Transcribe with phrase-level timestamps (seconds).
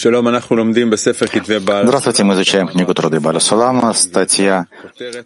[0.00, 4.66] Здравствуйте, мы изучаем книгу Труды Баля Сулама, статья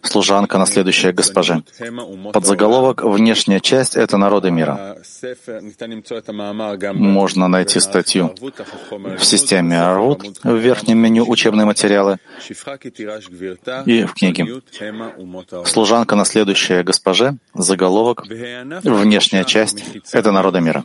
[0.03, 1.63] «Служанка, наследующая госпоже».
[2.33, 4.97] Под заголовок «Внешняя часть— это народы мира».
[6.93, 8.35] Можно найти статью
[9.17, 12.17] в системе Арвуд в верхнем меню «Учебные материалы»
[13.85, 14.61] и в книге.
[15.65, 18.25] «Служанка, наследующая госпоже», заголовок.
[18.27, 20.83] «Внешняя часть— это народы мира».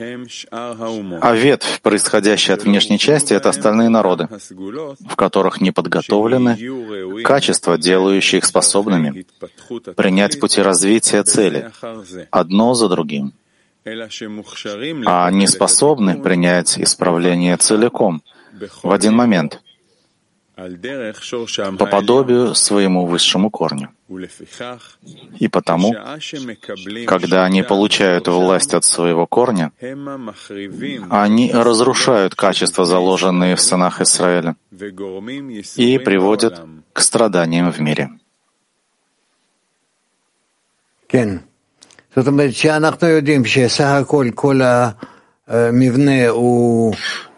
[0.00, 6.58] А ветвь, происходящая от внешней части,— это остальные народы, в которых не подготовлены
[7.22, 9.26] качества, делающие их способными
[9.96, 11.70] принять пути развития цели,
[12.30, 13.32] одно за другим.
[13.84, 18.22] А они способны принять исправление целиком,
[18.82, 19.62] в один момент—
[21.78, 23.88] по подобию своему высшему корню.
[25.38, 25.94] И потому,
[27.06, 29.72] когда они получают власть от своего корня,
[31.10, 34.56] они разрушают качества, заложенные в сынах Израиля,
[35.76, 36.60] и приводят
[36.92, 38.10] к страданиям в мире.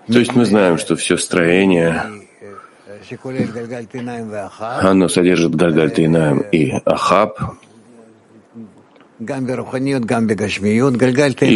[0.07, 2.22] То есть мы знаем, что все строение
[4.81, 7.39] оно содержит Гальгальтейнаем и Ахаб,
[9.21, 9.25] и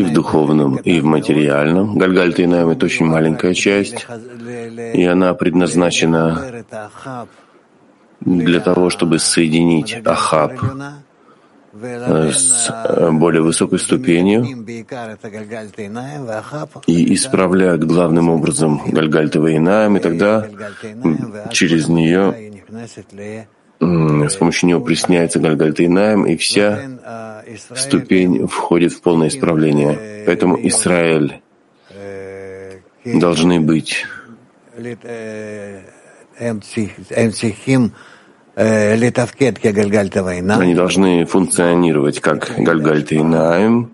[0.02, 1.98] в духовном, и в материальном.
[1.98, 4.06] Гальгальтейнаем— это очень маленькая часть,
[4.94, 6.64] и она предназначена
[8.20, 10.52] для того, чтобы соединить Ахаб
[12.32, 14.44] с э, более высокой ступенью
[16.86, 20.48] и исправляют главным образом Гальгальтова Инаем, и тогда
[21.50, 22.62] через нее
[23.80, 30.24] с помощью него присняется Гальгальта Инаем, и вся ступень входит в полное исправление.
[30.26, 31.42] Поэтому Израиль
[33.04, 34.06] должны быть
[38.56, 39.10] Они
[40.74, 43.90] должны функционировать как Гальгальта и Наим,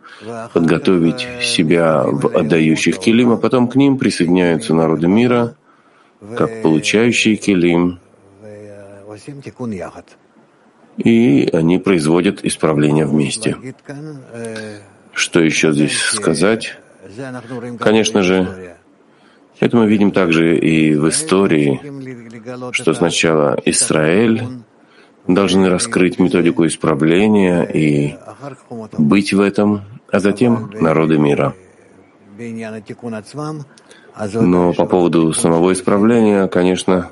[0.52, 5.56] подготовить себя в отдающих килим, а потом к ним присоединяются народы мира,
[6.36, 7.98] как получающие килим,
[10.96, 13.56] и они производят исправление вместе.
[15.12, 16.78] Что еще здесь сказать?
[17.80, 18.76] Конечно же,
[19.58, 21.80] это мы видим также и в истории,
[22.72, 24.42] что сначала Израиль
[25.26, 28.16] должны раскрыть методику исправления и
[28.98, 31.54] быть в этом, а затем народы мира.
[34.34, 37.10] Но по поводу самого исправления, конечно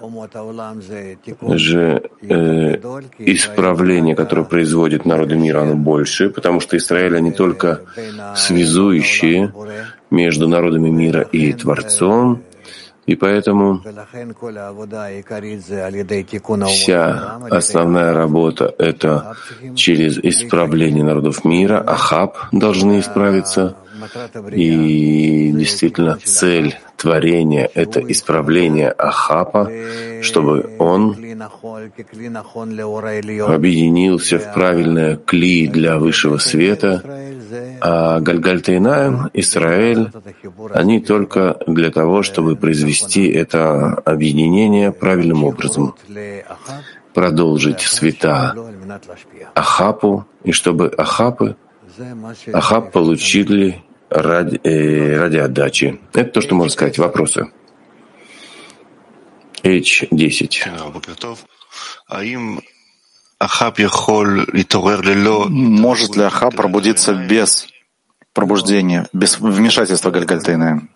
[1.41, 2.77] же, э,
[3.19, 7.81] исправление, которое производит народы мира, оно больше, потому что Израиль, они только
[8.37, 9.53] связующие
[10.11, 12.43] между народами мира и Творцом,
[13.11, 13.83] и поэтому
[16.69, 19.35] вся основная работа— это
[19.75, 23.75] через исправление народов мира, Ахаб должны исправиться.
[24.53, 29.69] И действительно цель творения— это исправление Ахапа,
[30.23, 31.17] чтобы он
[33.49, 37.03] объединился в правильное кли для высшего света,
[37.81, 40.11] а Гальгальта Инаем, Израиль,
[40.73, 45.95] они только для того, чтобы произвести это объединение правильным образом,
[47.15, 48.55] продолжить света
[49.55, 51.57] Ахапу, и чтобы Ахапы,
[52.53, 56.01] Ахап получили ради, э, ради отдачи.
[56.13, 56.99] Это то, что можно сказать.
[56.99, 57.51] Вопросы?
[59.63, 60.51] H10.
[65.49, 67.69] Может ли Ахаб пробудиться без
[68.35, 70.89] пробуждения, без вмешательства Гальгальтейна?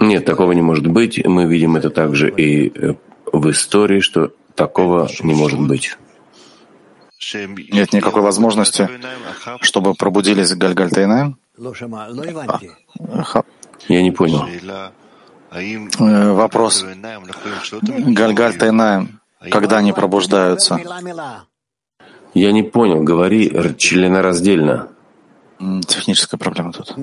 [0.00, 1.20] Нет, такого не может быть.
[1.24, 2.94] Мы видим это также и э,
[3.32, 5.98] в истории, что такого не может быть.
[7.72, 8.88] Нет никакой возможности,
[9.60, 11.36] чтобы пробудились Гальгальтейна?
[13.88, 14.46] Я не понял.
[15.50, 16.86] Э, вопрос.
[17.82, 19.08] Гальгальтейна
[19.50, 20.78] когда они пробуждаются?
[22.34, 24.88] Я не понял, говори членораздельно.
[25.86, 26.96] Техническая проблема тут.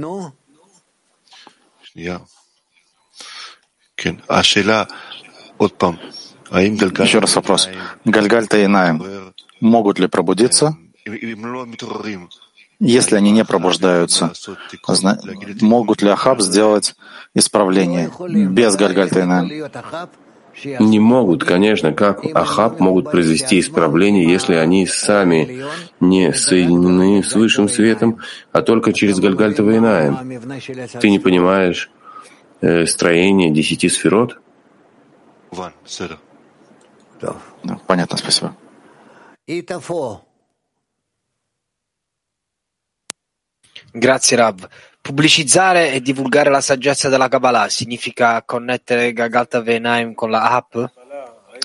[6.52, 7.70] Еще раз вопрос.
[8.04, 10.76] Гальгальта и Наем могут ли пробудиться?
[12.80, 14.34] Если они не пробуждаются,
[15.62, 16.96] могут ли Ахаб сделать
[17.36, 18.12] исправление
[18.50, 19.72] без Гальгальта и Наем?
[20.64, 25.64] Не могут, конечно, как Ахаб могут произвести исправление, если они сами
[26.00, 28.20] не соединены с высшим светом,
[28.52, 30.42] а только через Гальгальтова Инаем.
[31.00, 31.90] Ты не понимаешь,
[32.62, 34.40] э, строение десяти сферот?
[37.64, 38.56] Да, понятно, спасибо.
[43.94, 44.70] Grazie Rav.
[45.02, 50.76] Pubblicizzare e divulgare la saggezza della Kabbalah significa connettere Gagalta Venaim con la app?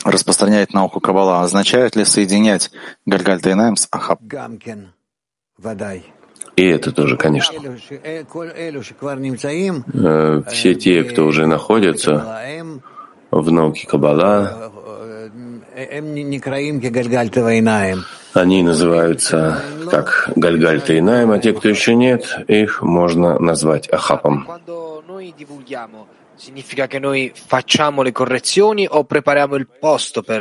[0.05, 2.71] Распространять науку Каббала означает ли соединять
[3.07, 4.21] Гальгальта Инаим с Ахаб?
[6.57, 7.77] И это тоже, конечно.
[10.49, 12.41] Все те, кто уже находятся
[13.31, 14.73] в науке Каббала,
[18.37, 24.47] они называются как Гальгальта Инаем, а те, кто еще нет, их можно назвать Ахапом.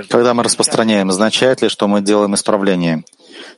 [0.09, 3.03] Когда мы распространяем, означает ли, что мы делаем исправление?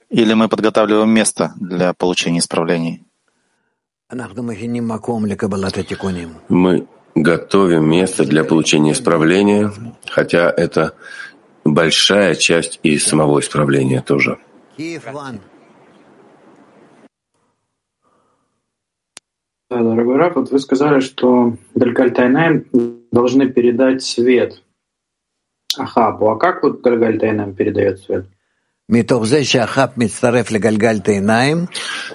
[0.09, 3.03] Или мы подготавливаем место для получения исправлений?
[6.49, 9.73] Мы готовим место для получения исправления,
[10.05, 10.93] хотя это
[11.73, 14.37] большая часть и самого исправления тоже.
[19.69, 22.65] Да, дорогой Раф, вот вы сказали, что Гальгаль Тайнайм
[23.11, 24.61] должны передать свет
[25.77, 26.29] Ахапу.
[26.29, 28.27] А как вот Гальгаль Тайнайм передает свет?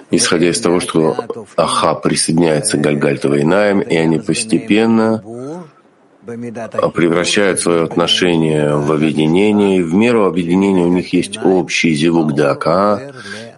[0.09, 1.15] Исходя из того, что
[1.55, 3.43] Ахаб присоединяется к Гальгальтовой
[3.81, 5.23] и они постепенно
[6.25, 13.11] превращают свое отношение в объединение, и в меру объединения у них есть общий зивук Дака,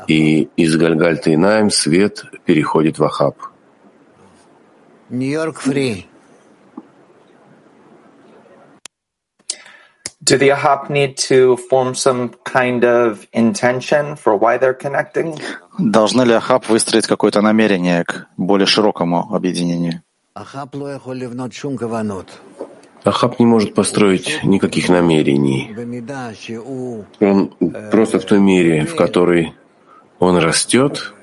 [0.08, 3.36] и из Гальгальта и Найм свет переходит в Ахаб.
[5.10, 6.08] Нью-Йорк Фри.
[10.24, 15.40] Do the Ahab need to form some kind of intention for why they're connecting?
[15.78, 20.02] Должны ли Ахаб выстроить какое-то намерение к более широкому объединению?
[20.34, 20.74] Ахаб
[23.40, 25.70] не может построить никаких намерений.
[27.20, 27.54] Он
[27.92, 29.54] просто в той мере, в которой
[30.20, 31.14] он растет,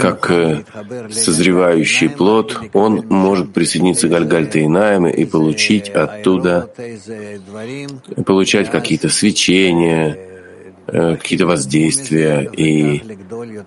[0.00, 0.64] как э,
[1.10, 6.70] созревающий плод, он может присоединиться к Гальгальте Инаем и получить оттуда,
[8.24, 10.31] получать какие-то свечения, э,
[10.86, 13.02] какие-то воздействия и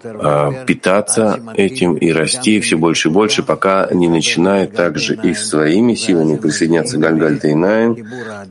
[0.03, 5.95] а, питаться этим и расти все больше и больше, пока не начинает также и своими
[5.95, 7.97] силами присоединяться к Гальгальте Инаем,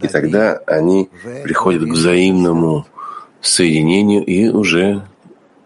[0.01, 1.09] и тогда они
[1.43, 2.87] приходят к взаимному
[3.41, 5.03] соединению и уже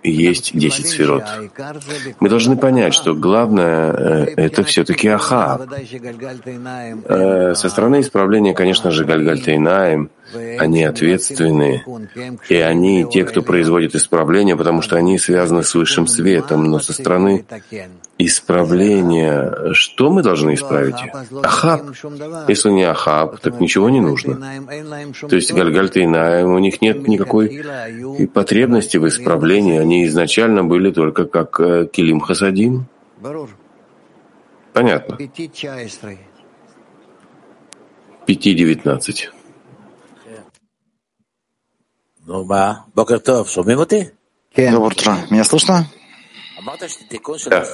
[0.03, 1.25] есть десять сферот.
[2.21, 5.63] Мы должны понять, что главное э,— это все-таки Ахаб.
[7.05, 11.85] Э, со стороны исправления, конечно же, Гальгальтейнаем, они ответственны,
[12.49, 16.93] и они те, кто производит исправление, потому что они связаны с высшим светом, но со
[16.93, 17.45] стороны
[18.19, 20.97] исправления, что мы должны исправить?
[21.43, 21.83] Ахаб.
[22.49, 24.41] Если не Ахаб, так ничего не нужно.
[25.29, 27.63] То есть Гальгальтейнаем, у них нет никакой
[28.33, 32.87] потребности в исправлении, они изначально были только как э, Килим Хасадим.
[34.73, 35.19] Понятно.
[38.29, 39.38] 5.19.
[44.55, 45.17] Доброе утро.
[45.31, 45.87] Меня слышно?
[47.49, 47.65] Да.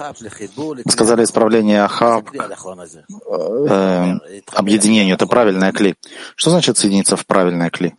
[0.56, 4.13] Вы сказали исправление Ахаб э,
[4.53, 5.17] объединению.
[5.17, 5.96] Это правильное кли.
[6.37, 7.94] Что значит соединиться в правильное кли?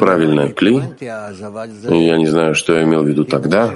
[0.00, 0.82] правильное кли.
[1.00, 3.72] Я не знаю, что я имел в виду тогда,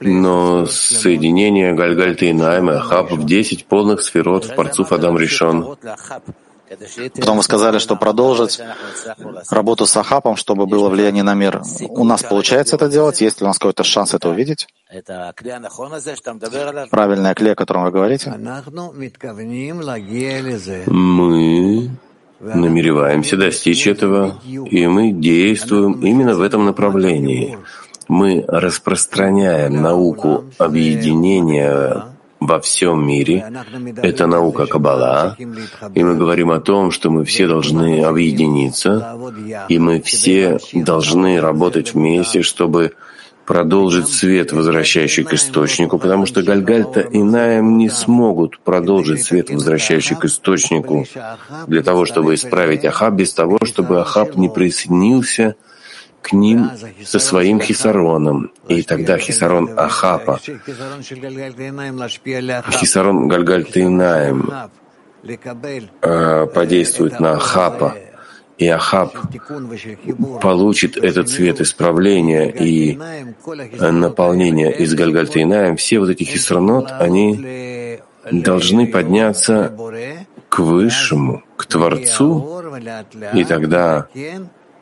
[0.00, 5.76] но соединение Гальгальта и Найма и Ахаб в 10 полных сферот в парцуф Адам решен.
[7.14, 8.60] Потом вы сказали, что продолжить
[9.50, 11.62] работу с Ахапом, чтобы было влияние на мир.
[11.88, 13.20] У нас получается это делать?
[13.20, 14.66] Есть ли у нас какой-то шанс это увидеть?
[16.90, 18.34] Правильное клей, о котором вы говорите?
[20.86, 21.90] Мы
[22.40, 27.58] намереваемся достичь этого, и мы действуем именно в этом направлении.
[28.08, 33.44] Мы распространяем науку объединения во всем мире.
[34.02, 35.36] Это наука Каббала.
[35.94, 39.18] И мы говорим о том, что мы все должны объединиться,
[39.68, 42.92] и мы все должны работать вместе, чтобы
[43.46, 50.16] продолжить свет, возвращающий к источнику, потому что Гальгальта и Наем не смогут продолжить свет, возвращающий
[50.16, 51.06] к источнику,
[51.68, 55.54] для того, чтобы исправить Ахаб, без того, чтобы Ахаб не присоединился
[56.32, 56.70] ним
[57.04, 58.52] со своим хисароном.
[58.68, 60.38] И тогда хисарон Ахапа,
[62.70, 64.50] хисарон Гальгальта и Наем,
[66.02, 67.94] э, подействует на Ахапа,
[68.58, 69.14] и Ахаб
[70.40, 72.98] получит этот цвет исправления и
[73.78, 79.76] наполнения из Гальгальтейнаем, все вот эти хисранот, они должны подняться
[80.48, 82.62] к Высшему, к Творцу,
[83.34, 84.08] и тогда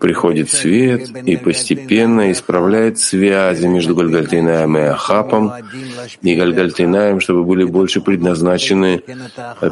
[0.05, 5.51] приходит свет и постепенно исправляет связи между Гальгальтейнаем и Ахапом,
[6.21, 9.03] и Гальгальтейнаем, чтобы были больше предназначены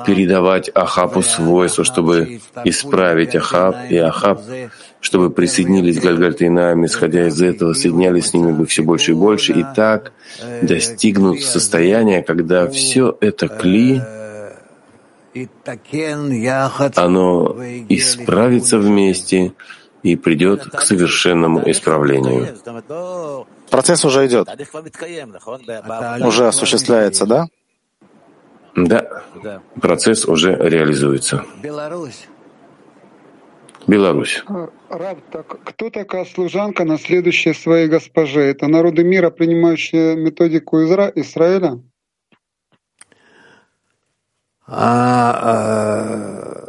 [0.06, 4.40] передавать Ахапу свойства, чтобы исправить Ахап, и Ахап,
[5.00, 9.52] чтобы присоединились к Гальгальтейнаем, исходя из этого, соединялись с ними бы все больше и больше,
[9.52, 10.12] и так
[10.62, 14.00] достигнут состояния, когда все это кли,
[16.96, 17.56] оно
[17.90, 19.52] исправится вместе,
[20.02, 22.56] и придет к совершенному исправлению.
[23.70, 24.48] Процесс уже идет.
[26.20, 27.46] Уже осуществляется, да?
[28.74, 29.22] Да,
[29.80, 31.44] процесс уже реализуется.
[33.86, 34.44] Беларусь.
[34.88, 38.42] Раб, так кто такая служанка, наследующая своей госпоже?
[38.42, 41.10] Это народы мира, принимающие методику Изра...
[41.16, 41.80] Израиля?
[44.66, 46.68] А,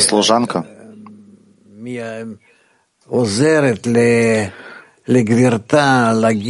[0.00, 0.64] Служанка,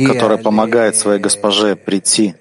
[0.07, 2.35] которая помогает своей госпоже прийти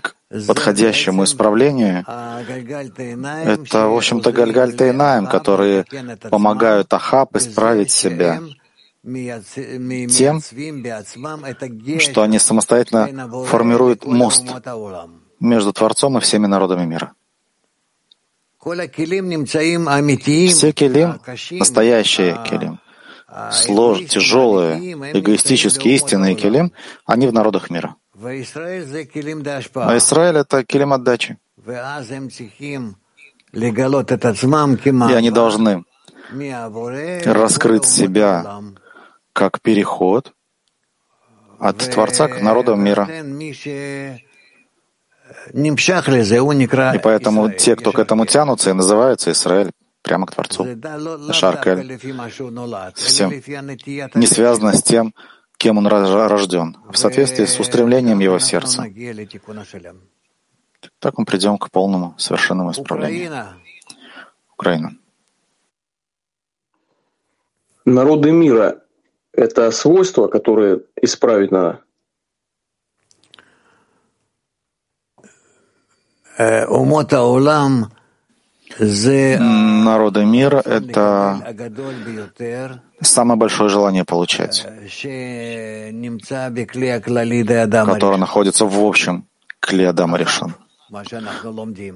[0.00, 0.14] к
[0.46, 5.84] подходящему исправлению, это, в общем-то, Гальгаль Тайнаем, которые
[6.30, 8.40] помогают Ахаб исправить себя.
[9.02, 10.40] Тем,
[11.98, 14.46] что они самостоятельно формируют мост
[15.42, 17.12] между Творцом и всеми народами мира.
[18.64, 18.86] Все
[20.72, 21.20] келим,
[21.58, 22.78] настоящие келим,
[23.50, 26.72] слож, тяжелые, эгоистические, истинные келим,
[27.04, 27.96] они в народах мира.
[28.14, 28.36] А
[29.96, 31.38] Израиль— это келим отдачи.
[35.10, 35.84] И они должны
[37.24, 38.62] раскрыть себя
[39.32, 40.32] как переход
[41.58, 43.08] от Творца к народам мира.
[45.52, 49.70] И поэтому те, кто к этому тянутся, и называются Израиль,
[50.02, 50.66] прямо к Творцу.
[51.32, 51.98] Шаркель.
[52.94, 53.30] Совсем
[54.14, 55.14] не связано с тем,
[55.56, 58.84] кем он рожден, в соответствии с устремлением его сердца.
[60.98, 63.32] Так мы придем к полному, совершенному исправлению.
[64.54, 64.96] Украина.
[67.84, 68.82] Народы мира—
[69.32, 71.80] это свойства, которые исправить надо?
[78.78, 81.54] Народы мира— это
[83.02, 84.66] самое большое желание получать,
[87.86, 89.24] которое находится в общем
[89.60, 90.54] кле Адама решен.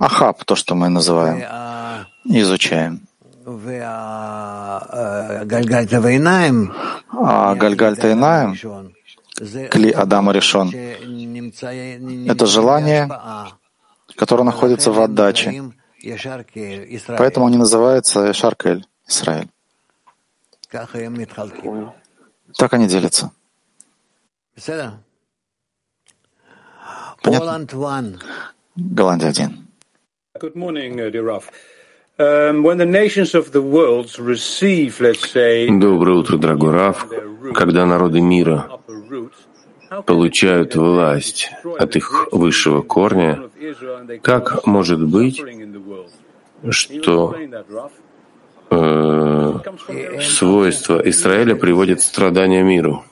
[0.01, 1.43] Ахаб, то, что мы называем,
[2.25, 3.01] изучаем.
[3.47, 5.45] А
[7.55, 8.57] Гальгальта Инаем,
[9.71, 10.69] кли Адама решен,
[12.29, 13.09] это желание,
[14.17, 15.73] который находится в отдаче.
[17.19, 19.49] Поэтому они называются Шаркель, Израиль.
[20.71, 20.95] Так
[22.73, 23.33] они делятся.
[27.23, 27.67] Понятно?
[28.77, 29.69] Голландия один.
[30.39, 31.45] Good morning, Raf.
[32.19, 32.63] Um,
[35.81, 37.07] Доброе утро, дорогой Раф.
[37.55, 38.81] Когда народы мира
[40.07, 43.51] получают власть от их высшего корня,
[44.23, 45.43] как может быть,
[46.71, 47.37] что
[48.71, 49.55] э,
[50.23, 53.05] свойства Израиля приводят страдания миру?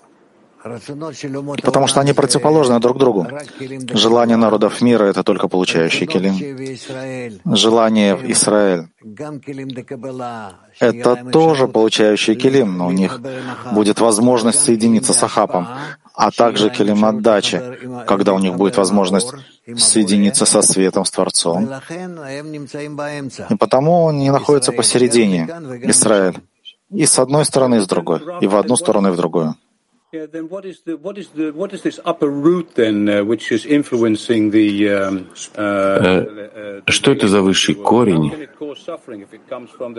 [1.63, 3.29] Потому что они противоположны друг другу.
[3.93, 6.35] Желание народов мира— это только получающий келим.
[7.55, 8.89] Желание в Израиль—
[10.81, 13.21] это тоже получающий келим, но у них
[13.73, 15.69] будет возможность соединиться с Ахапом,
[16.15, 17.61] а также келим отдачи,
[18.07, 19.33] когда у них будет возможность
[19.77, 21.69] соединиться со светом, с Творцом.
[23.51, 25.49] И потому они находятся посередине,
[25.83, 26.39] Израиль.
[26.91, 28.21] И с одной стороны, и с другой.
[28.41, 29.57] И в одну сторону, и в другую.
[30.15, 30.31] Uh?
[30.31, 30.47] Um,
[35.57, 38.33] uh, Что это за высший корень,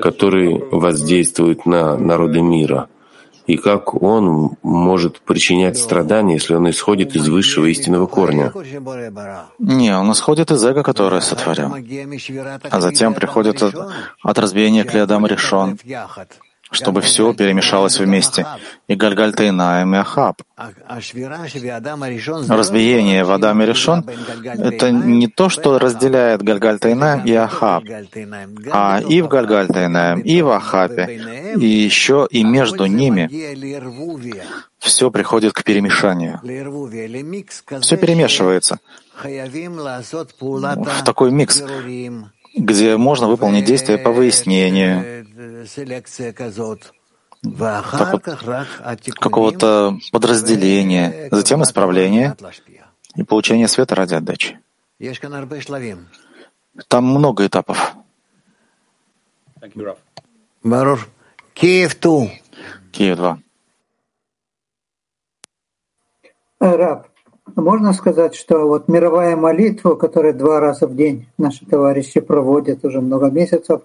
[0.01, 2.87] который воздействует на народы мира?
[3.47, 8.51] И как он может причинять страдания, если он исходит из высшего истинного корня?
[9.59, 11.75] Не, он исходит из эго, которое сотворил.
[12.69, 13.75] А затем приходит от,
[14.21, 15.77] от разбиения Клеодам решен
[16.75, 18.45] чтобы все перемешалось вместе,
[18.87, 20.41] и Гальгальтайнаем и Ахаб.
[22.47, 24.05] Разбиение в Адаме решен—
[24.43, 27.83] это не то, что разделяет Гальгальтайнаем и Ахаб,
[28.71, 33.29] а и в Гальгальтайнаем, и в Ахабе, и еще и между ними
[34.79, 36.39] все приходит к перемешанию.
[37.81, 38.79] Все перемешивается
[39.23, 41.63] в такой микс,
[42.55, 45.25] где можно выполнить действия по выяснению,
[47.43, 48.23] так вот,
[49.19, 52.35] какого-то подразделения, затем исправление
[53.15, 54.59] и получение света ради отдачи.
[56.87, 57.95] Там много этапов.
[61.53, 62.29] Киев 2.
[62.91, 63.39] Киев 2.
[66.59, 67.07] Раб,
[67.55, 73.01] можно сказать, что вот мировая молитва, которая два раза в день наши товарищи проводят уже
[73.01, 73.81] много месяцев,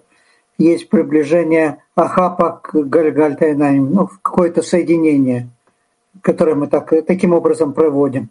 [0.57, 5.49] есть приближение Ахапа к Гальгальтайнаим, ну, какое-то соединение,
[6.21, 8.29] которое мы так, таким образом проводим.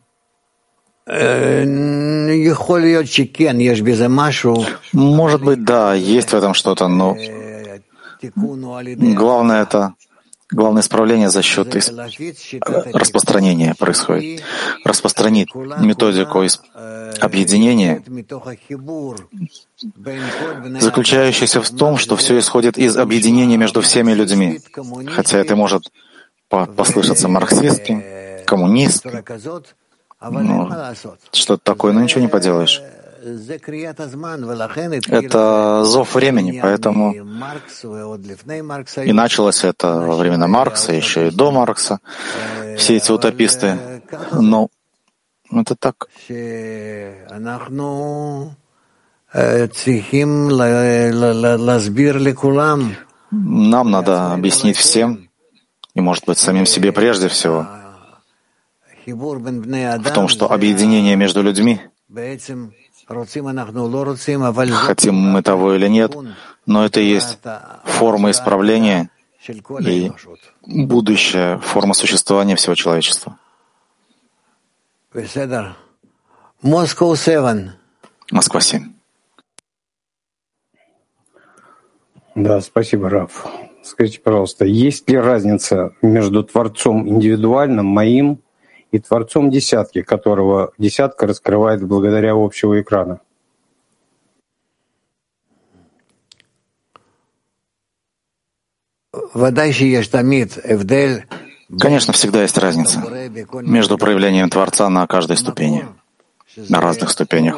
[4.93, 7.17] Может быть, да, есть в этом что-то, но
[9.15, 9.95] главное это
[10.53, 11.75] Главное исправление за счет
[12.93, 14.43] распространения происходит.
[14.85, 16.45] Распространить методику
[17.21, 18.03] объединения,
[20.81, 24.61] заключающуюся в том, что все исходит из объединения между всеми людьми.
[25.09, 25.93] Хотя это может
[26.49, 28.03] послышаться марксистским,
[28.45, 29.25] коммунистским,
[30.21, 30.69] ну,
[31.33, 32.83] что-то такое, но ничего не поделаешь.
[35.09, 37.15] Это зов времени, поэтому
[39.05, 42.01] и началось это во времена Маркса, еще и до Маркса,
[42.77, 43.79] все эти утописты.
[44.33, 44.69] Но
[45.53, 46.09] это так.
[53.33, 55.29] Нам надо объяснить всем,
[55.95, 57.67] и, может быть, самим себе прежде всего,
[59.07, 61.81] в том, что объединение между людьми
[64.87, 66.15] Хотим мы того или нет,
[66.65, 67.39] но это и есть
[67.85, 69.11] форма исправления
[69.81, 70.13] и
[70.65, 73.37] будущая форма существования всего человечества.
[78.31, 78.93] Москва 7.
[82.37, 83.45] Да, спасибо, Раф.
[83.83, 88.41] Скажите, пожалуйста, есть ли разница между Творцом индивидуальным, моим,
[88.93, 93.21] и творцом десятки, которого десятка раскрывает благодаря общего экрана.
[101.79, 103.01] Конечно, всегда есть разница
[103.63, 105.87] между проявлением Творца на каждой ступени,
[106.57, 107.57] на разных ступенях.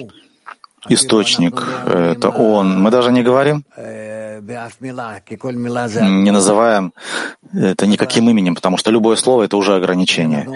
[0.89, 2.81] Источник— это Он.
[2.83, 3.65] Мы даже не говорим,
[6.25, 6.93] не называем
[7.53, 10.47] это никаким именем, потому что любое слово— это уже ограничение.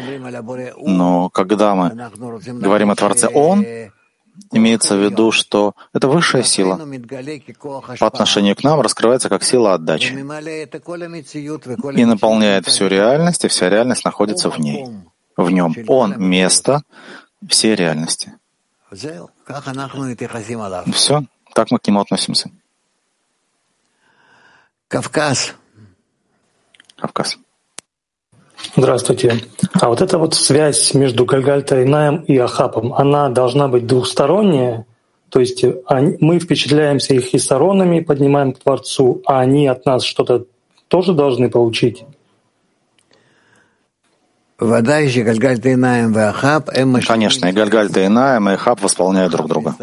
[0.77, 1.91] Но когда мы
[2.61, 3.65] говорим о Творце «Он»,
[4.53, 6.79] имеется в виду, что это высшая сила
[7.99, 10.13] по отношению к нам раскрывается как сила отдачи
[11.97, 14.87] и наполняет всю реальность, и вся реальность находится в ней.
[15.37, 16.83] В нем Он— место
[17.49, 18.33] всей реальности.
[20.93, 22.51] Все, так мы к нему относимся.
[24.89, 25.55] Кавказ.
[26.97, 27.39] Кавказ.
[28.77, 29.43] Здравствуйте.
[29.81, 34.87] А вот эта вот связь между Гальгальта Инаем и Ахапом, она должна быть двухсторонняя?
[35.31, 35.65] То есть
[36.21, 40.47] мы впечатляемся их и сторонами, поднимаем к Творцу, а они от нас что-то
[40.89, 42.05] тоже должны получить?
[47.07, 49.77] Конечно, и Гальгальта Инаем и Ахаб восполняют друг друга.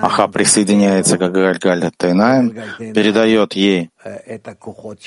[0.00, 3.90] Ахаб присоединяется к Гальгальта Инаем, передает ей,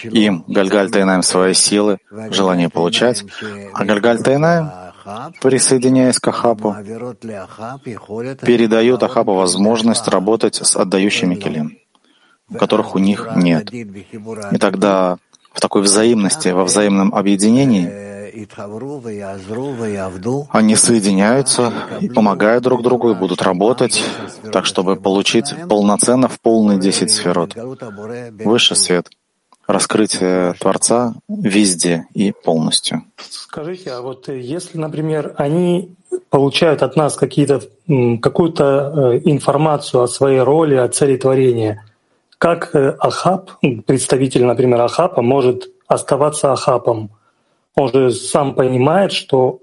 [0.04, 1.98] им, Гальгальта Инаем, свои силы,
[2.30, 3.26] желание получать,
[3.74, 4.70] а Гальгальта Инаем,
[5.42, 6.76] присоединяясь к Ахапу,
[8.42, 11.80] передает Ахапу возможность работать с отдающими келим,
[12.60, 13.74] которых у них нет.
[13.74, 15.18] И тогда
[15.54, 18.09] в такой взаимности, во взаимном объединении
[20.52, 24.04] они соединяются и помогают друг другу и будут работать
[24.52, 27.56] так, чтобы получить полноценно в полный десять сферот.
[28.44, 29.10] Высший свет,
[29.68, 33.04] раскрытие Творца везде и полностью.
[33.18, 35.96] Скажите, а вот если, например, они
[36.30, 37.62] получают от нас какие-то,
[38.22, 41.84] какую-то э, информацию о своей роли, о цели творения,
[42.38, 43.52] как э, Ахаб,
[43.86, 47.12] представитель, например, Ахапа, может оставаться Ахапом?
[47.76, 49.60] Он же сам понимает, что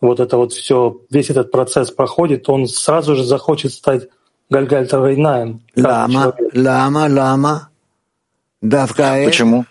[0.00, 4.08] вот это вот все, весь этот процесс проходит, он сразу же захочет стать
[4.50, 5.62] Гальгальта Вайнаем.
[5.76, 7.68] Лама, лама, лама.
[8.60, 9.64] Почему?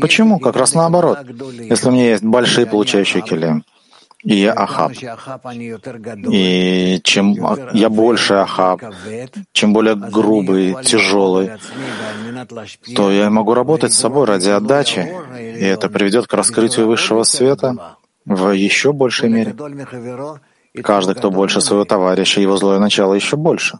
[0.00, 0.38] Почему?
[0.38, 1.18] Как раз наоборот.
[1.58, 3.64] Если у меня есть большие получающие келем,
[4.26, 4.92] и Ахаб.
[6.32, 7.36] И чем
[7.72, 8.82] я больше Ахаб,
[9.52, 11.52] чем более грубый, тяжелый,
[12.96, 15.08] то я могу работать с собой ради отдачи,
[15.38, 19.54] и это приведет к раскрытию высшего света в еще большей мере.
[20.82, 23.78] Каждый, кто больше своего товарища, его злое начало еще больше.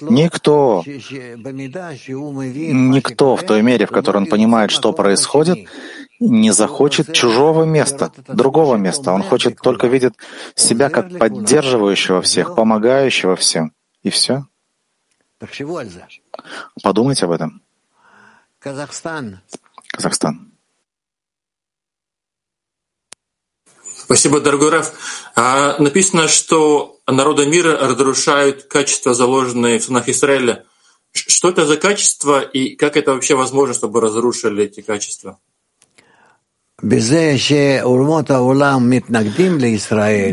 [0.00, 0.82] Никто,
[2.84, 5.68] никто в той мере, в которой он понимает, что происходит,
[6.20, 9.12] не захочет чужого места, другого места.
[9.12, 10.14] Он хочет только видеть
[10.54, 13.72] себя как поддерживающего всех, помогающего всем.
[14.02, 14.46] И все.
[16.82, 17.62] Подумайте об этом.
[18.58, 19.40] Казахстан.
[19.88, 20.53] Казахстан.
[24.14, 24.92] Спасибо, дорогой Раф.
[25.34, 30.62] А, написано, что народы мира разрушают качества, заложенные в сынах Израиля.
[31.10, 35.38] Что это за качество и как это вообще возможно, чтобы разрушили эти качества?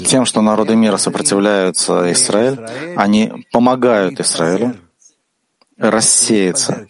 [0.06, 2.68] Тем, что народы мира сопротивляются Израилю,
[2.98, 4.76] они помогают Израилю
[5.82, 6.88] рассеяться,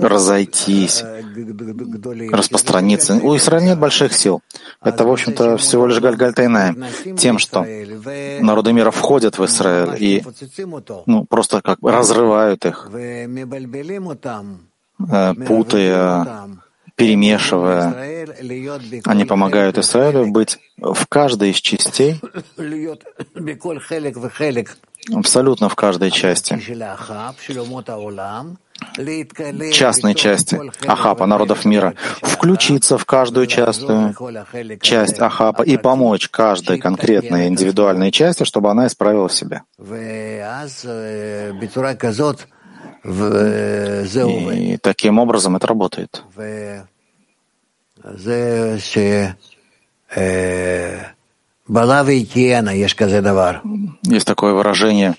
[0.00, 1.04] разойтись,
[2.32, 3.14] распространиться.
[3.14, 4.42] У Израиля нет больших сил.
[4.82, 6.76] Это, в общем-то, всего лишь Гальгальтайная.
[7.18, 7.66] Тем, что
[8.40, 10.24] народы мира входят в Израиль и
[11.06, 13.26] ну, просто как бы разрывают их, э,
[15.46, 16.48] путая,
[16.96, 18.26] перемешивая.
[19.04, 22.20] Они помогают Израилю быть в каждой из частей
[25.14, 26.58] абсолютно в каждой части,
[29.72, 34.14] частной части Ахапа, народов мира, включиться в каждую частную
[34.80, 39.62] часть Ахапа и помочь каждой конкретной индивидуальной части, чтобы она исправила себя.
[43.06, 46.22] И таким образом это работает.
[54.04, 55.14] Есть такое выражение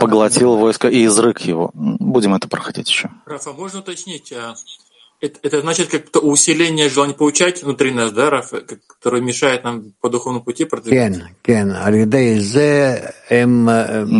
[0.00, 1.70] «поглотил войско и изрык его».
[1.74, 3.10] Будем это проходить еще.
[3.26, 4.54] Рафа, можно уточнить, а
[5.20, 8.52] это, это значит как-то усиление желания получать внутри нас, да, Раф,
[8.86, 11.28] которое мешает нам по духовному пути продвигаться?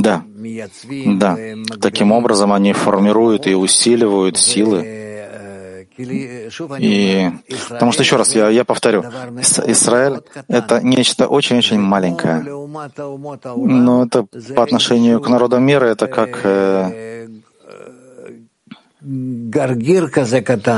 [0.03, 0.25] Да,
[1.21, 1.47] да.
[1.81, 5.05] Таким образом они формируют и усиливают силы,
[5.97, 7.31] и
[7.69, 12.43] потому что еще раз я, я повторю, Израиль— это нечто очень-очень маленькое.
[13.57, 14.27] Но это
[14.57, 17.29] по отношению к народам мира это как э,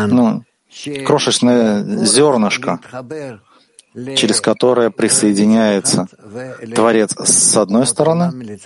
[0.09, 0.45] ну,
[1.05, 2.81] крошечное зернышко,
[4.17, 6.07] через которое присоединяется
[6.75, 8.59] Творец с одной стороны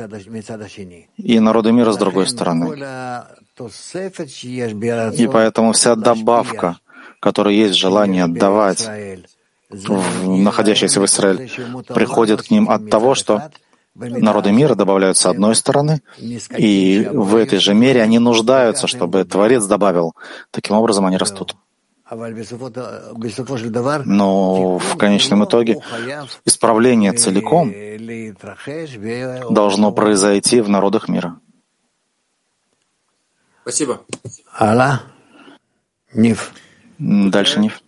[1.16, 2.74] и народы мира с другой стороны.
[5.16, 6.78] И поэтому вся добавка,
[7.20, 8.88] которая есть желание отдавать,
[9.70, 11.48] находящиеся в Израиле,
[11.94, 13.50] приходит к ним от того, что
[13.94, 19.64] народы мира добавляют с одной стороны, и в этой же мере они нуждаются, чтобы Творец
[19.66, 20.14] добавил.
[20.50, 21.56] Таким образом они растут.
[24.04, 25.80] Но в конечном итоге
[26.44, 27.72] исправление целиком
[29.52, 31.38] должно произойти в народах мира.
[33.62, 34.00] Спасибо.
[34.58, 35.02] Алла.
[36.12, 36.52] Ниф.
[36.98, 37.80] Дальше Ниф.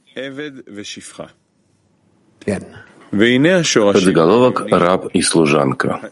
[3.13, 6.11] Подзаголовок «Раб и служанка».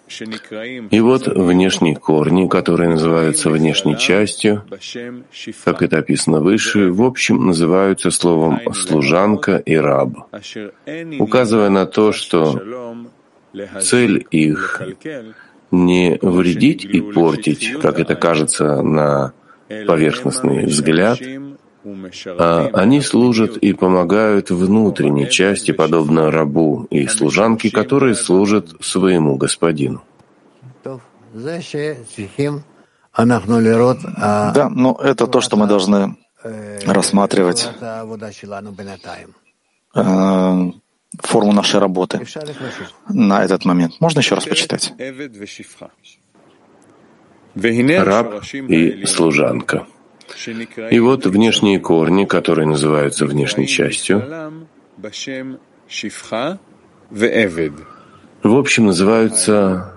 [0.91, 4.65] И вот внешние корни, которые называются внешней частью,
[5.65, 10.11] как это описано выше, в общем называются словом «служанка» и «раб»,
[11.19, 12.61] указывая на то, что
[13.81, 14.83] цель их
[15.71, 19.33] не вредить и портить, как это кажется на
[19.87, 21.19] поверхностный взгляд,
[22.39, 30.03] а они служат и помогают внутренней части, подобно рабу и служанке, которые служат своему господину.
[34.55, 36.17] Да, но это то, что мы должны
[36.87, 37.69] рассматривать
[39.95, 40.71] э,
[41.19, 42.21] форму нашей работы
[43.09, 43.95] на этот момент.
[44.01, 44.93] Можно еще раз почитать?
[47.55, 49.87] Раб и служанка.
[50.91, 54.25] И вот внешние корни, которые называются внешней частью,
[58.43, 59.95] в общем называются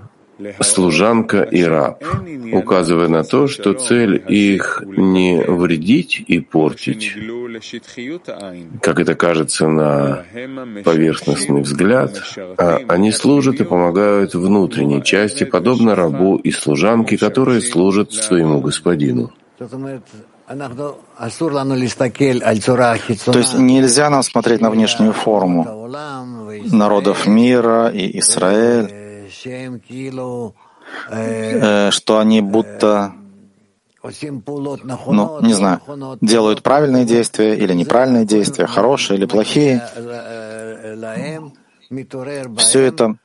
[0.61, 2.03] служанка и раб,
[2.51, 7.15] указывая на то, что цель их не вредить и портить,
[8.81, 10.25] как это кажется на
[10.83, 12.21] поверхностный взгляд,
[12.57, 19.31] а они служат и помогают внутренней части, подобно рабу и служанке, которые служат своему господину.
[23.26, 25.89] То есть нельзя нам смотреть на внешнюю форму
[26.71, 28.88] народов мира и Израиль,
[31.10, 33.13] э, что они будто
[34.04, 35.80] ну, не знаю,
[36.19, 39.82] делают правильные действия или неправильные действия, хорошие или плохие.
[42.58, 43.15] Все это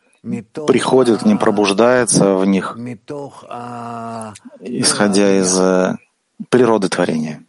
[0.67, 2.77] приходит к ним, пробуждается в них,
[4.61, 5.97] исходя из э,
[6.51, 7.43] природы творения.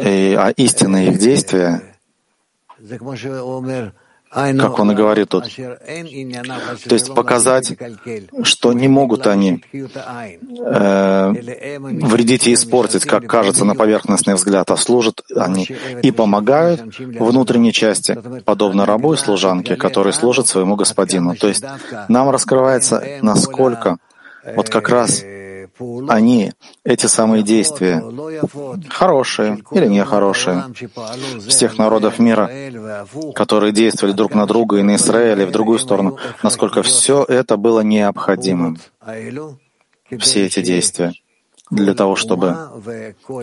[0.00, 1.82] И, а истинные их действия,
[4.30, 7.76] как он и говорит тут, то есть показать,
[8.42, 15.22] что не могут они э, вредить и испортить, как кажется на поверхностный взгляд, а служат
[15.34, 15.68] они
[16.02, 21.34] и помогают внутренней части, подобно рабу и служанке, который служит своему господину.
[21.34, 21.64] То есть
[22.08, 23.98] нам раскрывается, насколько
[24.54, 25.24] вот как раз
[26.08, 26.52] они,
[26.84, 28.02] эти самые действия,
[28.88, 30.64] хорошие или нехорошие,
[31.46, 32.50] всех народов мира,
[33.34, 37.56] которые действовали друг на друга и на Израиль, и в другую сторону, насколько все это
[37.56, 38.78] было необходимым,
[40.18, 41.12] все эти действия,
[41.70, 42.56] для того, чтобы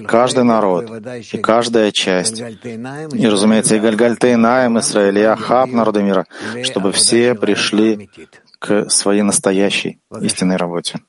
[0.08, 0.90] каждый народ
[1.32, 6.26] и каждая часть, и, разумеется, и Гальгальтейнаем, Израиль, и Ахаб, народы мира,
[6.64, 8.10] чтобы все пришли
[8.64, 11.02] к своей настоящей истинной работе.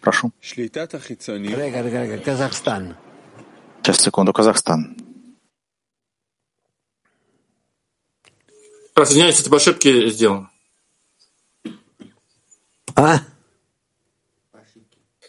[0.00, 0.32] Прошу.
[3.80, 4.96] Сейчас, секунду, Казахстан.
[8.96, 10.50] Раз, извиняюсь, это по ошибке сделано.
[12.96, 13.20] А?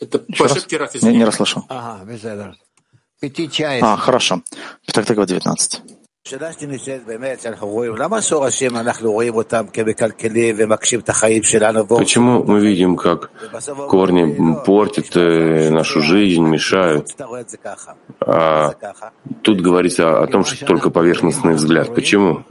[0.01, 1.63] Это по ошибке, раз, не, не расслышал.
[3.83, 4.41] А, хорошо.
[6.27, 6.57] Так, так,
[10.17, 11.87] 19.
[11.87, 13.29] Почему мы видим, как
[13.87, 17.15] корни портят э, нашу жизнь, мешают?
[18.21, 18.73] А
[19.43, 21.93] тут говорится о том, что только поверхностный взгляд.
[21.93, 22.43] Почему?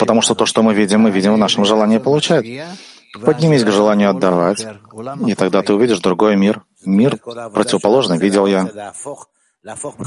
[0.00, 2.44] Потому что то, что мы видим, мы видим в нашем желании получать.
[3.24, 4.66] Поднимись к желанию отдавать,
[5.24, 6.62] и тогда ты увидишь другой мир.
[6.84, 7.16] Мир
[7.54, 8.92] противоположный видел я.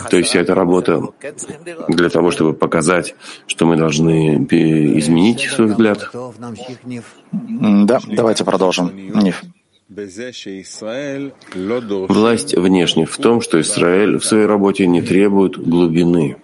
[0.09, 1.01] То есть это работа
[1.87, 3.15] для того, чтобы показать,
[3.47, 4.43] что мы должны
[4.99, 6.09] изменить свой взгляд?
[7.31, 8.91] Да, давайте продолжим.
[8.95, 9.43] Ниф.
[12.09, 16.37] Власть внешне в том, что Израиль в своей работе не требует глубины.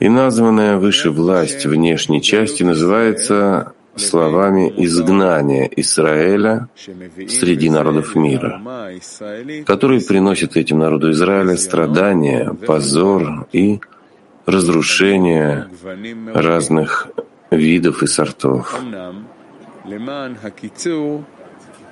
[0.00, 6.68] И названная выше власть внешней части называется словами изгнания Израиля
[7.28, 8.60] среди народов мира,
[9.66, 13.80] который приносит этим народу Израиля страдания, позор и
[14.46, 15.68] разрушение
[16.34, 17.08] разных
[17.50, 18.78] видов и сортов.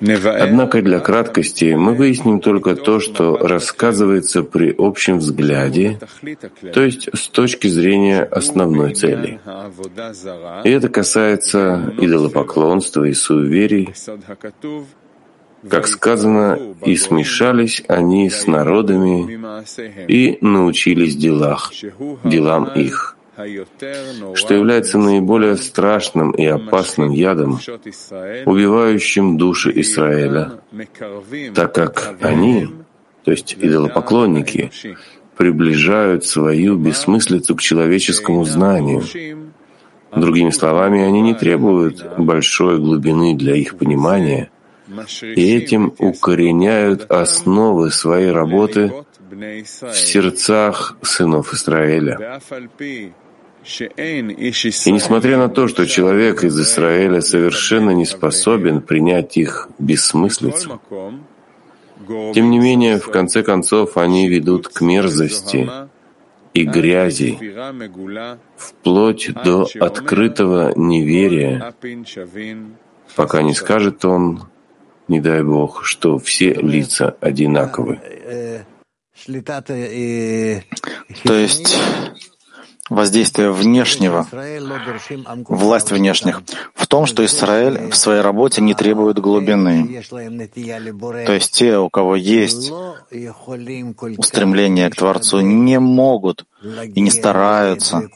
[0.00, 5.98] Однако для краткости мы выясним только то, что рассказывается при общем взгляде,
[6.72, 9.40] то есть с точки зрения основной цели.
[10.64, 13.94] И это касается идолопоклонства и суеверий.
[15.68, 19.40] Как сказано, «И смешались они с народами
[20.06, 21.72] и научились делах,
[22.24, 23.17] делам их»
[24.34, 27.60] что является наиболее страшным и опасным ядом,
[28.46, 30.60] убивающим души Израиля,
[31.54, 32.68] так как они,
[33.24, 34.70] то есть идолопоклонники,
[35.36, 39.04] приближают свою бессмыслицу к человеческому знанию.
[40.14, 44.50] Другими словами, они не требуют большой глубины для их понимания,
[45.22, 48.92] и этим укореняют основы своей работы
[49.30, 52.40] в сердцах сынов Израиля.
[53.64, 60.80] И несмотря на то, что человек из Израиля совершенно не способен принять их бессмыслицу,
[62.34, 65.68] тем не менее, в конце концов, они ведут к мерзости
[66.54, 67.38] и грязи,
[68.56, 71.74] вплоть до открытого неверия,
[73.16, 74.44] пока не скажет он,
[75.08, 78.00] не дай Бог, что все лица одинаковы.
[81.24, 81.78] То есть
[82.88, 84.26] воздействие внешнего,
[85.48, 86.42] власть внешних,
[86.74, 90.02] в том, что Израиль в своей работе не требует глубины.
[91.26, 92.72] То есть те, у кого есть
[94.16, 96.44] устремление к Творцу, не могут
[96.94, 98.08] и не стараются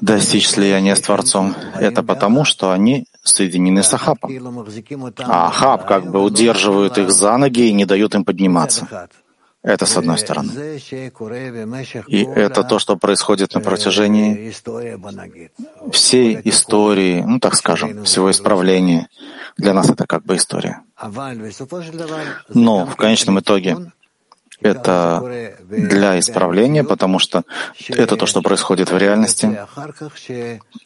[0.00, 1.54] достичь слияния с Творцом.
[1.74, 4.30] Это потому, что они соединены с Ахапом.
[5.18, 9.08] А Ахаб как бы удерживает их за ноги и не дает им подниматься.
[9.62, 10.52] Это с одной стороны.
[12.08, 14.52] И это то, что происходит на протяжении
[15.92, 19.08] всей истории, ну так скажем, всего исправления.
[19.58, 20.80] Для нас это как бы история.
[22.48, 23.92] Но в конечном итоге
[24.60, 27.42] это для исправления, потому что
[27.88, 29.58] это то, что происходит в реальности.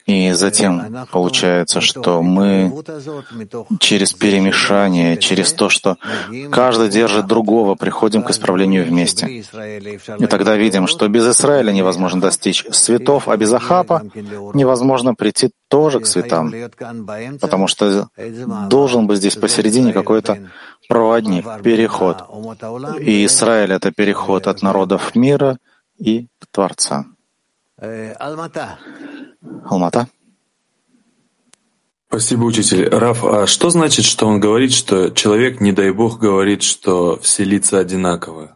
[0.07, 2.73] И затем получается, что мы
[3.81, 5.97] через перемешание, через то, что
[6.51, 9.45] каждый держит другого, приходим к исправлению вместе.
[10.19, 14.03] И тогда видим, что без Израиля невозможно достичь светов, а без Ахапа
[14.55, 16.53] невозможно прийти тоже к светам,
[17.41, 18.09] потому что
[18.69, 20.39] должен быть здесь посередине какой-то
[20.89, 22.25] проводник, переход.
[23.01, 25.59] И Израиль— это переход от народов мира
[25.99, 27.07] и Творца.
[29.65, 30.09] Алмата.
[32.09, 32.89] Спасибо, учитель.
[32.89, 37.43] Раф, а что значит, что он говорит, что человек, не дай бог, говорит, что все
[37.45, 38.55] лица одинаковые?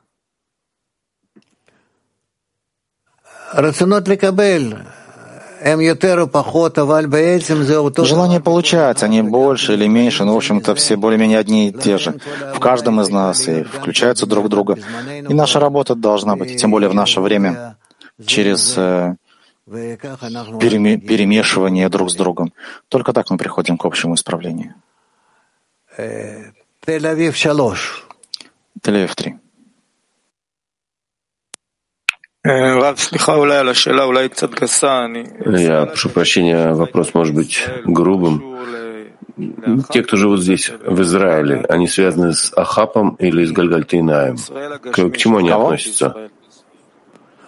[8.05, 12.21] Желание получать, они больше или меньше, но, в общем-то, все более-менее одни и те же.
[12.55, 14.79] В каждом из нас и включаются друг в друга.
[15.29, 17.77] И наша работа должна быть, тем более в наше время,
[18.25, 19.17] через э,
[19.67, 22.53] перемешивание друг с другом.
[22.89, 24.75] Только так мы приходим к общему исправлению.
[28.83, 29.48] Тель-Авив 3.
[35.45, 38.43] Я прошу прощения, вопрос может быть грубым.
[39.91, 44.37] Те, кто живут здесь, в Израиле, они связаны с Ахапом или с Гальгальтейнаем?
[44.93, 46.31] К, к чему они относятся?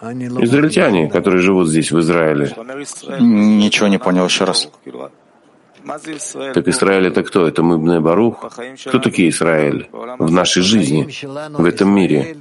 [0.01, 2.55] Израильтяне, которые живут здесь, в Израиле.
[3.19, 4.69] Ничего не понял еще раз.
[6.53, 7.47] Так Израиль это кто?
[7.47, 8.51] Это Мыбный Барух?
[8.85, 11.07] Кто такие Израиль в нашей жизни,
[11.57, 12.37] в этом мире?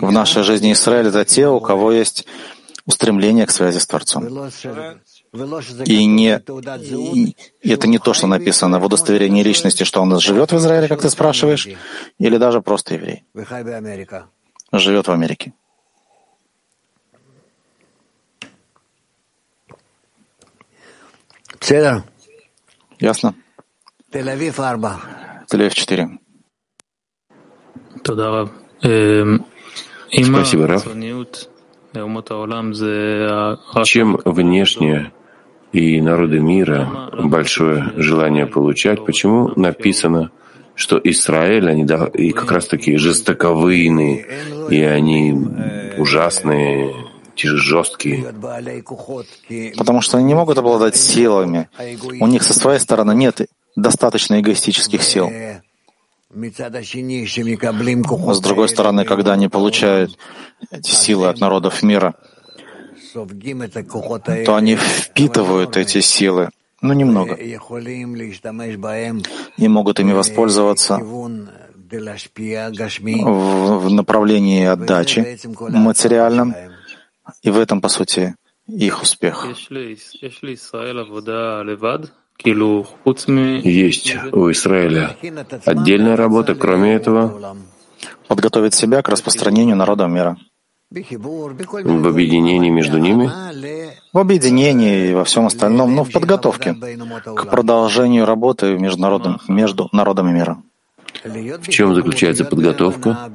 [0.00, 2.26] В нашей жизни Израиль это те, у кого есть
[2.86, 4.26] устремление к связи с Творцом.
[5.86, 6.42] И, не,
[7.62, 11.02] и это не то, что написано в удостоверении личности, что он живет в Израиле, как
[11.02, 11.68] ты спрашиваешь,
[12.18, 13.24] или даже просто еврей.
[14.72, 15.52] Живет в Америке.
[22.98, 23.34] Ясно?
[25.46, 26.18] Тель-Авив 4.
[30.42, 30.88] Спасибо, Раф.
[33.84, 35.12] Чем внешнее
[35.72, 40.30] и народы мира большое желание получать, почему написано,
[40.74, 44.26] что Израиль, они да, и как раз такие жестоковыйные,
[44.70, 45.32] и они
[45.98, 46.94] ужасные,
[47.48, 48.32] жесткие.
[49.76, 51.68] Потому что они не могут обладать силами.
[52.20, 53.42] У них со своей стороны нет
[53.76, 55.30] достаточно эгоистических сил.
[56.32, 60.16] С другой стороны, когда они получают
[60.70, 62.14] эти силы от народов мира,
[63.12, 66.50] то они впитывают эти силы,
[66.80, 67.58] ну немного, и
[69.68, 71.00] могут ими воспользоваться
[73.20, 76.54] в направлении отдачи материальном,
[77.42, 78.34] и в этом, по сути,
[78.66, 79.46] их успех.
[83.64, 85.16] Есть у Израиля
[85.66, 87.56] отдельная работа, кроме этого,
[88.28, 90.36] подготовить себя к распространению народа мира.
[90.90, 93.30] В объединении между ними?
[94.12, 99.88] В объединении и во всем остальном, но в подготовке к продолжению работы между, народом, между
[99.92, 100.60] народами мира.
[101.24, 103.30] В чем заключается подготовка?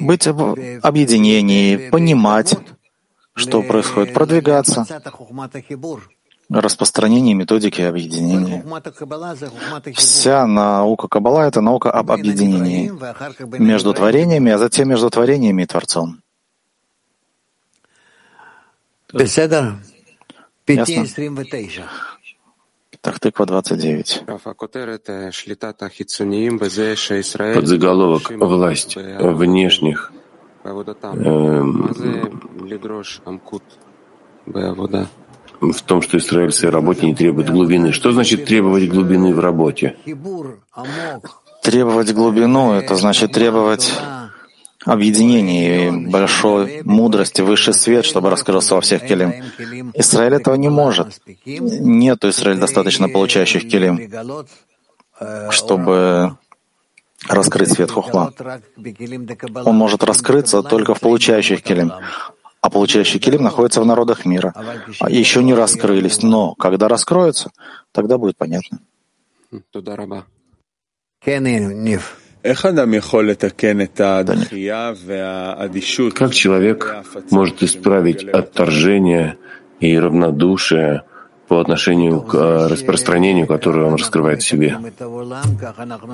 [0.00, 2.56] Быть в объединении, понимать,
[3.36, 4.86] что происходит, продвигаться,
[6.48, 8.64] распространение методики объединения.
[9.94, 12.90] Вся наука Каббала— это наука об объединении
[13.58, 16.22] между творениями, а затем между творениями и Творцом.
[19.12, 19.78] Ясно?
[23.02, 24.24] Так, тыква 29.
[27.54, 30.12] Подзаголовок «Власть внешних
[30.66, 31.90] Эм,
[35.60, 37.92] в том, что Израиль в своей работе не требует глубины.
[37.92, 39.96] Что значит требовать глубины в работе?
[41.62, 43.92] Требовать глубину— это значит требовать
[44.84, 49.32] объединения и большой мудрости, высший свет, чтобы раскрылся во всех келим.
[49.94, 51.20] Израиль этого не может.
[51.44, 53.98] Нет у Израиля достаточно получающих келим,
[55.50, 56.36] чтобы
[57.28, 58.32] раскрыть свет хухма.
[59.64, 61.92] Он может раскрыться только в получающих келим.
[62.66, 64.52] А получающие келим находятся в народах мира.
[64.98, 67.52] А еще не раскрылись, но когда раскроются,
[67.92, 68.80] тогда будет понятно.
[76.12, 79.36] Как человек может исправить отторжение
[79.78, 81.02] и равнодушие
[81.46, 84.76] по отношению к э, распространению, которое он раскрывает в себе?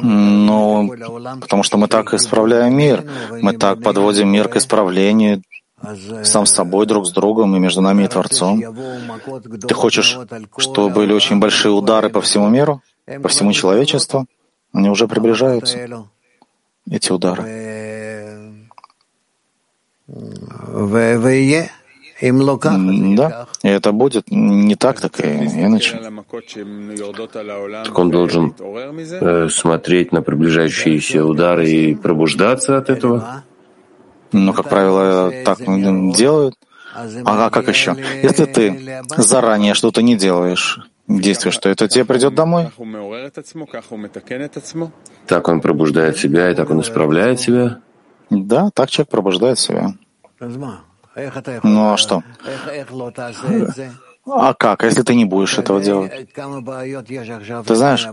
[0.02, 0.92] Ну,
[1.40, 3.04] потому что мы так исправляем мир.
[3.30, 5.42] Мы так подводим мир к исправлению
[6.24, 8.62] сам с собой, друг с другом и между нами и Творцом.
[9.68, 10.18] Ты хочешь,
[10.56, 12.82] чтобы были очень большие удары по всему миру,
[13.22, 14.26] по всему человечеству?
[14.72, 16.06] Они уже приближаются,
[16.90, 17.42] эти удары.
[23.16, 25.98] Да, и это будет не так, так и иначе.
[27.84, 33.42] Так он должен э, смотреть на приближающиеся удары и пробуждаться от этого?
[34.32, 35.58] Ну, как правило, так
[36.14, 36.54] делают.
[36.94, 37.96] А как еще?
[38.22, 42.70] Если ты заранее что-то не делаешь, действуешь, что это тебе придет домой.
[45.26, 47.78] Так он пробуждает себя, и так он исправляет себя.
[48.30, 49.94] Да, так человек пробуждает себя.
[51.62, 52.22] Ну а что?
[54.24, 56.32] А как, если ты не будешь этого делать?
[57.66, 58.08] Ты знаешь,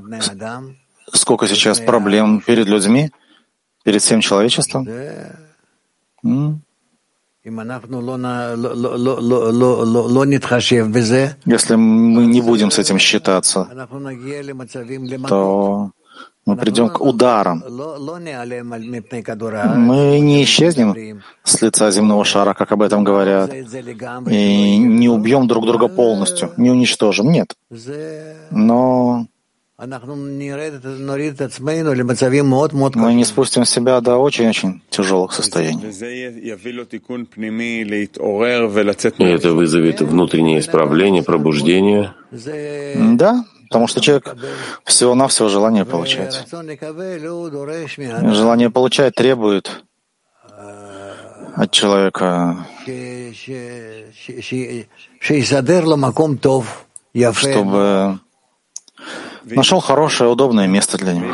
[1.14, 3.12] сколько сейчас проблем перед людьми,
[3.84, 4.88] перед всем человечеством?
[11.46, 13.68] Если мы не будем с этим считаться,
[15.28, 15.92] то
[16.46, 17.64] мы придем к ударам.
[19.78, 25.66] Мы не исчезнем с лица земного шара, как об этом говорят, и не убьем друг
[25.66, 27.32] друга полностью, не уничтожим.
[27.32, 27.56] Нет.
[28.52, 29.28] Но
[32.96, 35.86] мы не спустим себя до очень-очень тяжелых состояний.
[39.18, 42.14] И это вызовет внутреннее исправление, пробуждение.
[43.16, 44.36] Да, потому что человек
[44.84, 46.46] всего-навсего желание получать.
[48.34, 49.84] Желание получать требует
[51.56, 52.68] от человека,
[57.34, 58.20] чтобы
[59.44, 61.34] нашел хорошее, удобное место для него.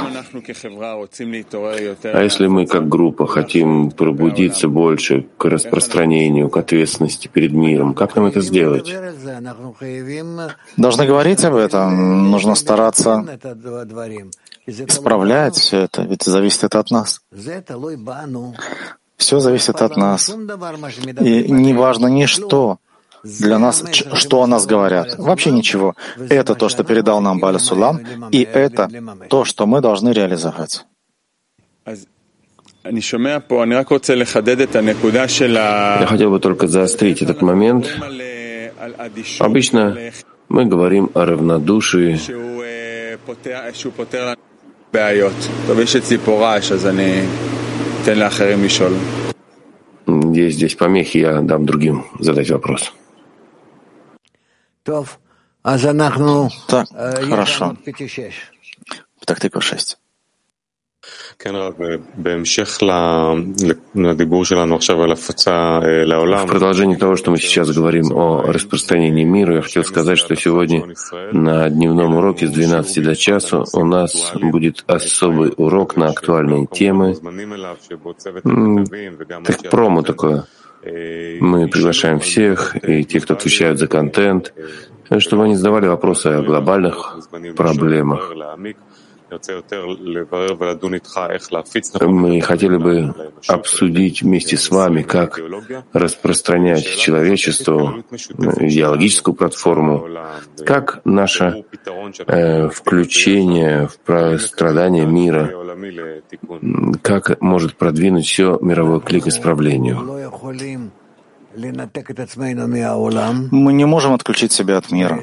[2.03, 8.15] А если мы как группа хотим пробудиться больше к распространению, к ответственности перед миром, как
[8.15, 8.93] нам это сделать?
[10.77, 13.25] Должны говорить об этом, нужно стараться
[14.65, 17.21] исправлять все это, ведь зависит это от нас.
[19.17, 20.29] Все зависит от нас.
[20.29, 22.79] И не важно ничто,
[23.25, 25.15] для нас, что о нас говорят?
[25.17, 25.95] Вообще ничего.
[26.29, 28.01] Это то, что передал нам Баля Сулам,
[28.31, 28.89] и это
[29.29, 30.85] то, что мы должны реализовать.
[36.01, 37.87] Я хотел бы только заострить этот момент.
[39.39, 39.97] Обычно
[40.49, 42.19] мы говорим о равнодушии,
[50.33, 52.93] есть здесь помехи, я дам другим задать вопрос.
[56.67, 57.75] Так, хорошо.
[59.25, 59.97] Тактика 6.
[66.45, 70.83] В продолжении того, что мы сейчас говорим о распространении мира, я хотел сказать, что сегодня
[71.31, 77.15] на дневном уроке с 12 до часу у нас будет особый урок на актуальные темы.
[79.45, 80.45] Так промо такое.
[80.85, 84.53] Мы приглашаем всех, и тех, кто отвечают за контент,
[85.19, 87.19] чтобы они задавали вопросы о глобальных
[87.55, 88.31] проблемах.
[92.01, 93.13] Мы хотели бы
[93.47, 95.39] обсудить вместе с вами, как
[95.93, 100.07] распространять человечеству идеологическую платформу,
[100.65, 101.65] как наше
[102.27, 105.51] э, включение в страдания мира,
[107.01, 110.94] как может продвинуть все мировой клик к исправлению.
[113.51, 115.19] Мы не можем отключить себя от мира.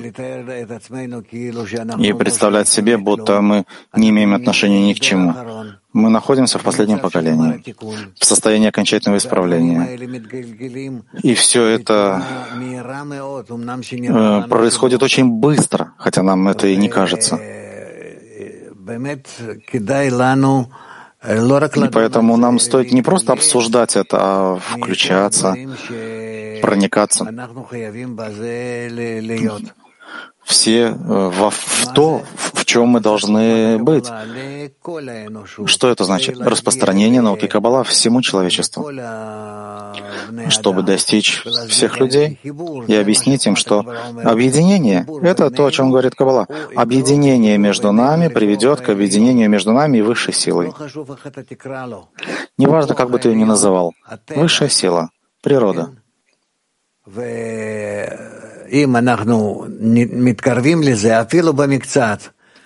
[1.98, 3.64] и представлять себе, будто мы
[3.96, 5.34] не имеем отношения ни к чему.
[5.92, 7.62] Мы находимся в последнем поколении,
[8.18, 9.86] в состоянии окончательного исправления.
[11.22, 12.22] И все это
[13.92, 17.38] э, происходит очень быстро, хотя нам это и не кажется.
[21.24, 25.54] И поэтому нам стоит не просто обсуждать это, а включаться,
[26.62, 27.26] проникаться
[30.44, 34.06] все э, во, в то, в чем мы должны быть.
[35.66, 36.40] Что это значит?
[36.40, 38.90] Распространение науки Каббала всему человечеству,
[40.48, 43.84] чтобы достичь всех людей и объяснить им, что
[44.24, 46.46] объединение— это то, о чем говорит Каббала.
[46.74, 50.72] Объединение между нами приведет к объединению между нами и высшей силой.
[52.58, 53.94] Неважно, как бы ты ее ни называл.
[54.28, 55.10] Высшая сила,
[55.42, 56.01] природа.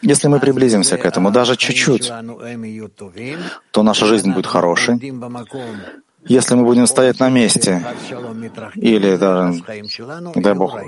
[0.03, 2.13] Если мы приблизимся к этому даже чуть-чуть,
[3.71, 5.01] то наша жизнь будет хорошей.
[6.29, 7.83] Если мы будем стоять на месте
[8.75, 9.63] или даже,
[10.35, 10.81] дай Бог,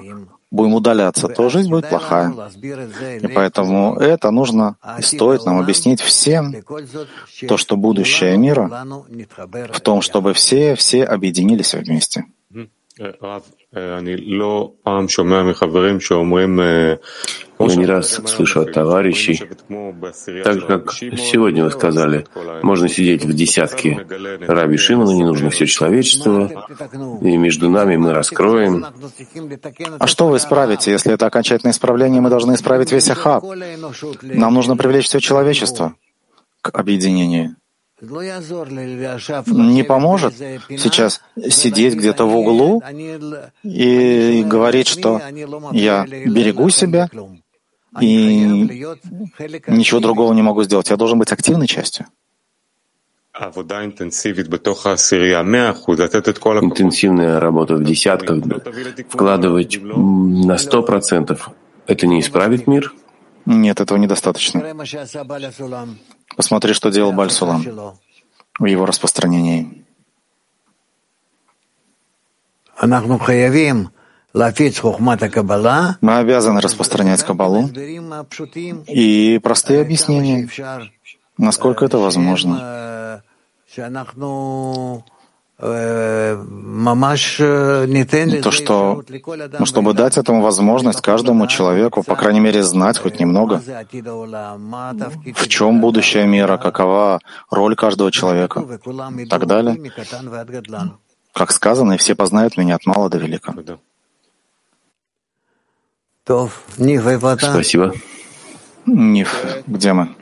[0.51, 2.35] будем удаляться, то жизнь будет плохая.
[3.23, 6.55] И поэтому это нужно и стоит нам объяснить всем,
[7.49, 8.85] то, что будущее мира
[9.73, 12.27] в том, чтобы все, все объединились вместе.
[17.61, 19.43] Я не раз слышу от товарищей,
[20.45, 22.27] так же, как сегодня вы сказали,
[22.63, 24.07] можно сидеть в десятке.
[24.41, 26.51] Раби Шимона, не нужно все человечество,
[27.21, 28.87] и между нами мы раскроем.
[29.99, 33.45] А что вы исправите, если это окончательное исправление, мы должны исправить весь Ахаб?
[34.23, 35.95] Нам нужно привлечь все человечество
[36.63, 37.57] к объединению
[38.01, 42.83] не поможет сейчас сидеть где-то в углу
[43.65, 45.21] и говорить, что
[45.73, 47.09] я берегу себя
[48.01, 48.45] и
[49.67, 50.91] ничего другого не могу сделать.
[50.91, 52.07] Я должен быть активной частью.
[56.65, 58.39] Интенсивная работа в десятках,
[59.09, 61.51] вкладывать на сто процентов,
[61.87, 62.93] это не исправит мир?
[63.51, 64.63] Нет, этого недостаточно.
[66.37, 67.65] Посмотри, что делал Бальсулам
[68.59, 69.87] в его распространении.
[76.03, 77.71] Мы обязаны распространять Кабалу
[78.87, 80.47] и простые объяснения,
[81.39, 83.23] насколько это возможно.
[88.43, 89.03] То, что,
[89.59, 93.61] ну, чтобы дать этому возможность каждому человеку, по крайней мере, знать хоть немного,
[95.35, 97.19] в чем будущее мира, какова
[97.51, 98.65] роль каждого человека
[99.17, 99.93] и так далее.
[101.35, 103.53] Как сказано, и все познают меня от мала до велика.
[107.51, 107.95] Спасибо.
[108.87, 110.15] Ниф, где мы?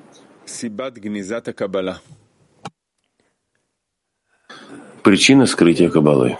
[5.06, 6.36] Причина скрытия Каббалы.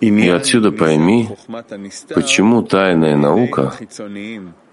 [0.00, 1.28] И отсюда пойми,
[2.14, 3.74] почему тайная наука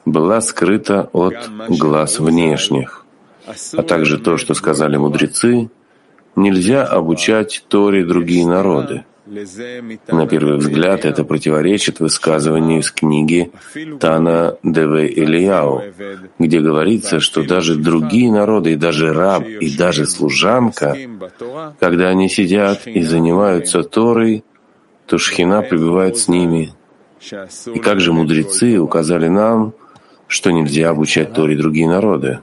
[0.06, 3.06] была скрыта от глаз внешних,
[3.74, 5.70] а также то, что сказали мудрецы,
[6.38, 9.04] нельзя обучать Торе другие народы.
[9.26, 13.52] На первый взгляд это противоречит высказыванию из книги
[14.00, 15.82] Тана Деве Ильяу,
[16.40, 20.98] где говорится, что даже другие народы, и даже раб, и даже служанка,
[21.80, 24.44] когда они сидят и занимаются Торой,
[25.06, 26.74] то Шхина пребывает с ними.
[27.74, 29.74] И как же мудрецы указали нам,
[30.28, 32.40] что нельзя обучать Торе другие народы?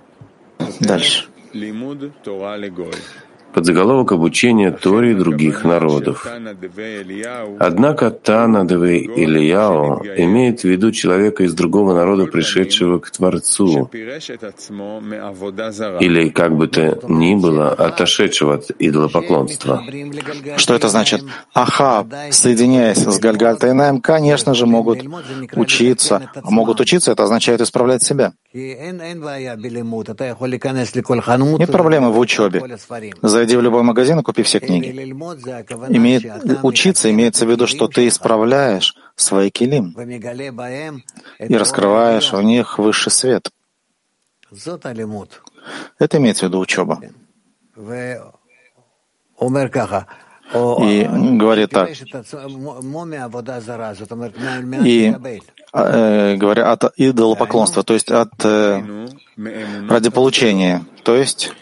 [0.81, 1.27] Дальше
[3.53, 6.27] подзаголовок обучения Тори других народов.
[7.59, 13.91] Однако Тана Деве Ильяо имеет в виду человека из другого народа, пришедшего к Творцу,
[16.01, 19.83] или, как бы то ни было, отошедшего от идолопоклонства.
[20.57, 21.25] Что это значит?
[21.55, 25.01] Ахаб, соединяясь с Гальгальтайнаем, конечно же, могут
[25.57, 26.31] учиться.
[26.35, 28.33] А могут учиться, это означает исправлять себя.
[31.61, 32.61] Нет проблемы в учебе.
[33.41, 34.91] Зайди в любой магазин и купи все книги.
[35.89, 36.25] Имеет,
[36.63, 39.97] учиться имеется в виду, что ты исправляешь свои килим
[41.39, 43.51] и раскрываешь в них высший свет.
[45.99, 47.01] Это имеется в виду учеба.
[50.83, 51.89] И говорит так.
[54.85, 55.15] И
[55.73, 59.07] э, говоря от идолопоклонства, то есть от э,
[59.89, 61.53] ради получения, то есть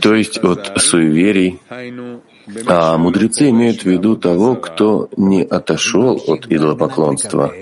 [0.00, 1.60] то есть от суеверий.
[2.66, 7.52] А мудрецы имеют в виду того, кто не отошел от идолопоклонства.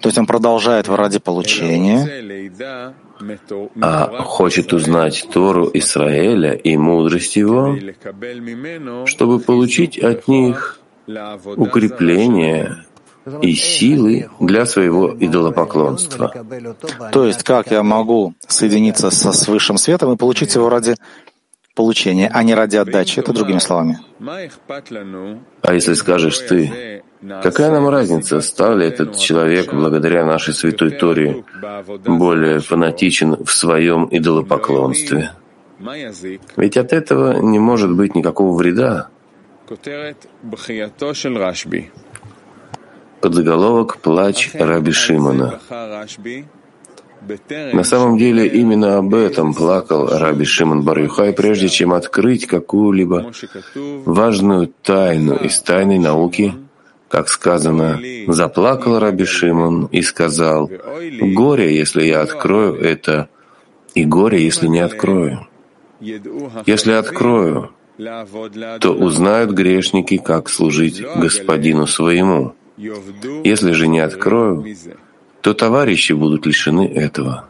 [0.00, 2.52] То есть он продолжает ради получения,
[3.80, 7.76] а хочет узнать Тору Израиля и мудрость его,
[9.06, 10.78] чтобы получить от них
[11.56, 12.85] укрепление
[13.42, 16.32] и силы для своего идолопоклонства.
[17.12, 20.94] То есть, как я могу соединиться со, с высшим светом и получить его ради
[21.74, 23.98] получения, а не ради отдачи, это другими словами.
[25.62, 27.02] А если скажешь ты,
[27.42, 31.44] Какая нам разница, стал ли этот человек благодаря нашей святой Торе
[32.04, 35.30] более фанатичен в своем идолопоклонстве?
[36.56, 39.08] Ведь от этого не может быть никакого вреда.
[43.20, 45.60] Подзаголовок «Плач Раби Шимона».
[47.72, 53.32] На самом деле именно об этом плакал Раби Шимон Барюхай, прежде чем открыть какую-либо
[54.04, 56.54] важную тайну из тайной науки,
[57.08, 60.70] как сказано, заплакал Раби Шимон и сказал,
[61.20, 63.28] «Горе, если я открою это,
[63.94, 65.48] и горе, если не открою.
[66.66, 67.70] Если открою,
[68.80, 72.52] то узнают грешники, как служить господину своему.
[72.76, 74.64] Если же не открою,
[75.40, 77.48] то товарищи будут лишены этого.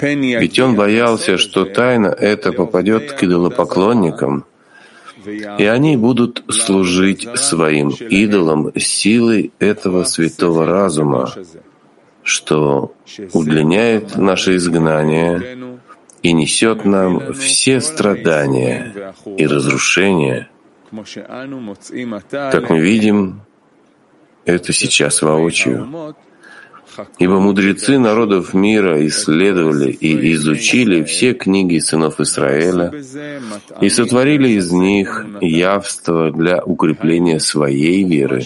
[0.00, 4.44] Ведь он боялся, что тайна эта попадет к идолопоклонникам,
[5.26, 11.32] и они будут служить своим идолам силой этого святого разума,
[12.22, 12.94] что
[13.32, 15.78] удлиняет наше изгнание
[16.22, 20.48] и несет нам все страдания и разрушения,
[22.30, 23.40] как мы видим
[24.44, 26.14] это сейчас воочию.
[27.18, 32.92] Ибо мудрецы народов мира исследовали и изучили все книги сынов Израиля
[33.80, 38.44] и сотворили из них явство для укрепления своей веры,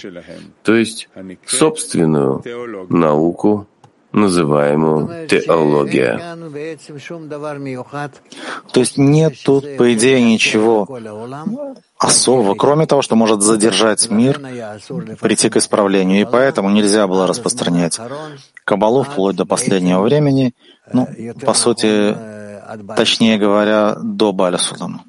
[0.62, 1.08] то есть
[1.46, 2.42] собственную
[2.88, 3.66] науку,
[4.12, 6.18] называемую теология.
[8.72, 10.86] То есть нет тут, по идее, ничего
[11.98, 14.38] особого, кроме того, что может задержать мир,
[15.20, 16.20] прийти к исправлению.
[16.20, 17.98] И поэтому нельзя было распространять
[18.64, 20.54] Кабалу вплоть до последнего времени,
[20.92, 21.08] ну,
[21.44, 22.16] по сути,
[22.96, 25.04] точнее говоря, до Баля Сулама.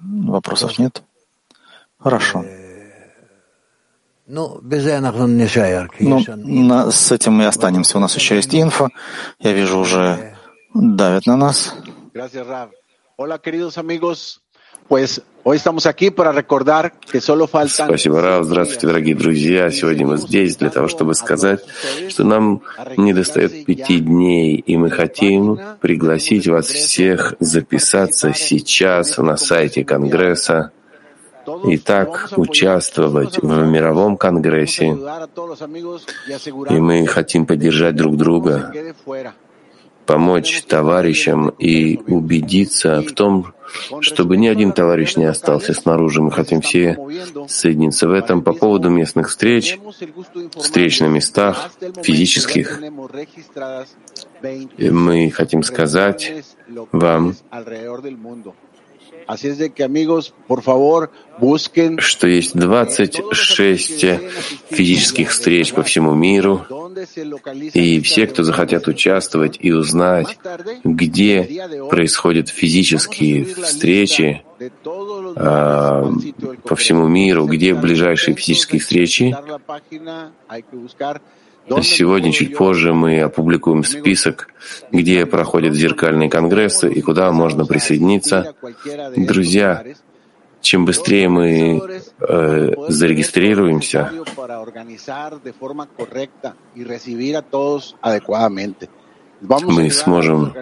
[0.00, 1.02] Вопросов нет?
[1.98, 2.44] Хорошо.
[6.00, 7.98] Ну, на, с этим мы останемся.
[7.98, 8.88] У нас еще есть инфо.
[9.38, 10.34] Я вижу, уже
[10.74, 11.74] давят на нас.
[17.86, 18.44] Спасибо, Рав.
[18.44, 19.70] Здравствуйте, дорогие друзья.
[19.70, 21.60] Сегодня мы здесь для того, чтобы сказать,
[22.08, 22.62] что нам
[22.96, 30.72] не достает пяти дней, и мы хотим пригласить вас всех записаться сейчас на сайте Конгресса
[31.66, 34.96] и так участвовать в мировом конгрессе.
[36.70, 38.72] И мы хотим поддержать друг друга,
[40.06, 43.54] помочь товарищам и убедиться в том,
[44.00, 46.22] чтобы ни один товарищ не остался снаружи.
[46.22, 46.96] Мы хотим все
[47.48, 49.78] соединиться в этом по поводу местных встреч,
[50.56, 51.70] встреч на местах,
[52.02, 52.80] физических.
[54.78, 56.44] Мы хотим сказать
[56.92, 57.34] вам,
[62.00, 64.04] что есть 26
[64.70, 66.66] физических встреч по всему миру,
[67.72, 70.38] и все, кто захотят участвовать и узнать,
[70.84, 74.42] где происходят физические встречи
[75.36, 76.10] а,
[76.64, 79.36] по всему миру, где ближайшие физические встречи,
[81.82, 84.48] Сегодня, чуть позже, мы опубликуем список,
[84.92, 88.54] где проходят зеркальные конгрессы и куда можно присоединиться.
[89.16, 89.84] Друзья,
[90.60, 91.82] чем быстрее мы
[92.20, 94.12] э, зарегистрируемся,
[99.40, 100.54] мы сможем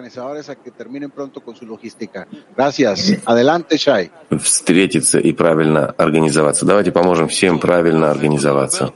[4.41, 6.65] встретиться и правильно организоваться.
[6.65, 8.93] Давайте поможем всем правильно организоваться.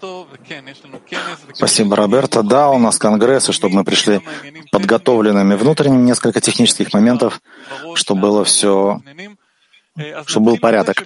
[1.53, 2.43] Спасибо, Роберто.
[2.43, 4.21] Да, у нас конгресс, и чтобы мы пришли
[4.71, 7.41] подготовленными внутренним, несколько технических моментов,
[7.95, 9.01] чтобы было все
[10.25, 11.05] чтобы был порядок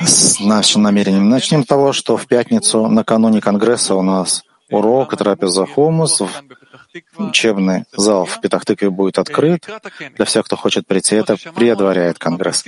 [0.00, 1.28] с нашим намерением.
[1.28, 6.20] Начнем с того, что в пятницу, накануне Конгресса, у нас урок трапеза хумус
[7.16, 9.68] Учебный зал в Петахтыке будет открыт
[10.16, 11.16] для всех, кто хочет прийти.
[11.16, 12.64] Это предваряет Конгресс.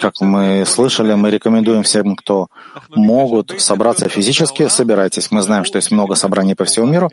[0.00, 2.48] Как мы слышали, мы рекомендуем всем, кто
[2.90, 5.30] могут собраться физически, собирайтесь.
[5.30, 7.10] Мы знаем, что есть много собраний по всему миру.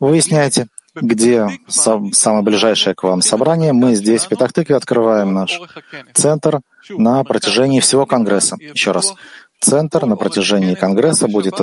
[0.00, 3.72] Выясняйте, где самое ближайшее к вам собрание.
[3.72, 5.60] Мы здесь, в Петахтыке, открываем наш
[6.14, 6.60] центр
[6.90, 8.56] на протяжении всего Конгресса.
[8.60, 9.14] Еще раз.
[9.60, 11.54] Центр на протяжении Конгресса будет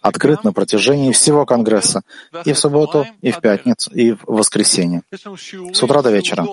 [0.00, 2.02] открыт на протяжении всего Конгресса
[2.44, 6.46] и в субботу, и в пятницу, и в воскресенье, с утра до вечера.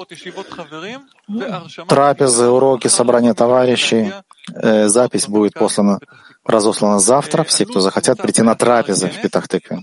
[1.87, 4.11] Трапезы, уроки, собрания товарищей.
[4.53, 5.99] Э, запись будет послана
[6.43, 7.43] разослано завтра.
[7.43, 9.81] Все, кто захотят прийти на трапезы в Петахтыкве.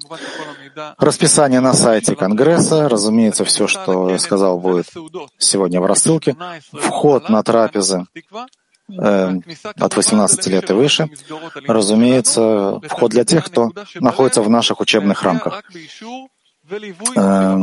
[0.98, 2.88] Расписание на сайте Конгресса.
[2.88, 4.86] Разумеется, все, что я сказал, будет
[5.38, 6.36] сегодня в рассылке.
[6.72, 8.06] Вход на трапезы
[8.90, 9.34] э,
[9.76, 11.08] от 18 лет и выше.
[11.66, 15.62] Разумеется, вход для тех, кто находится в наших учебных рамках.
[17.16, 17.58] Э,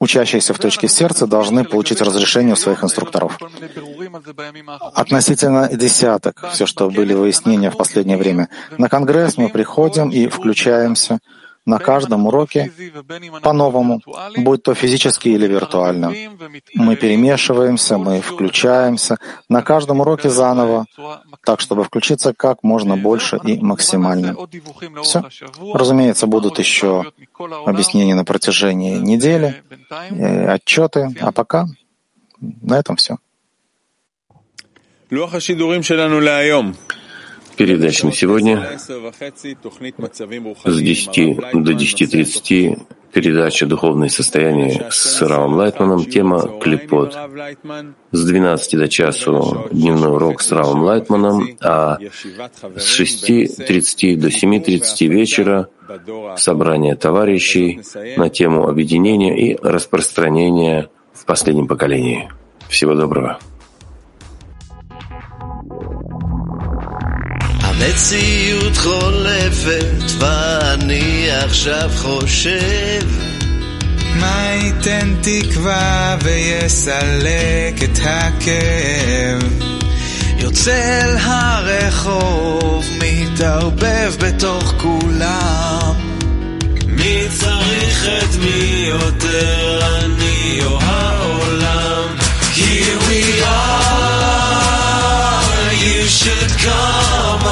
[0.00, 3.38] учащиеся в точке сердца должны получить разрешение у своих инструкторов.
[4.94, 8.48] Относительно десяток, все, что были выяснения в последнее время.
[8.78, 11.18] На Конгресс мы приходим и включаемся—
[11.66, 12.70] на каждом уроке
[13.42, 14.00] по-новому,
[14.36, 16.12] будь то физически или виртуально.
[16.74, 19.16] Мы перемешиваемся, мы включаемся
[19.48, 20.86] на каждом уроке заново,
[21.44, 24.36] так, чтобы включиться как можно больше и максимально.
[25.02, 25.22] Все.
[25.72, 27.12] Разумеется, будут еще
[27.66, 31.66] объяснения на протяжении недели, э, отчеты, а пока
[32.40, 33.16] на этом все.
[37.56, 38.88] Передач на сегодня с
[40.80, 42.78] 10 до 10.30
[43.12, 47.16] передача «Духовное состояние» с Равом Лайтманом, тема «Клепот».
[48.10, 51.98] С 12 до часу дневной урок с Равом Лайтманом, а
[52.76, 55.68] с 6.30 до 7.30 вечера
[56.36, 57.80] собрание товарищей
[58.16, 62.30] на тему объединения и распространения в последнем поколении.
[62.68, 63.38] Всего доброго.
[67.84, 73.06] המציאות חולפת ואני עכשיו חושב.
[74.20, 79.62] מה ייתן תקווה ויסלק את הכאב?
[80.38, 85.94] יוצא אל הרחוב, מתערבב בתוך כולם.
[86.86, 92.16] מי צריך את מי יותר, אני או העולם.
[92.54, 94.24] Here we are,
[95.84, 97.43] you should come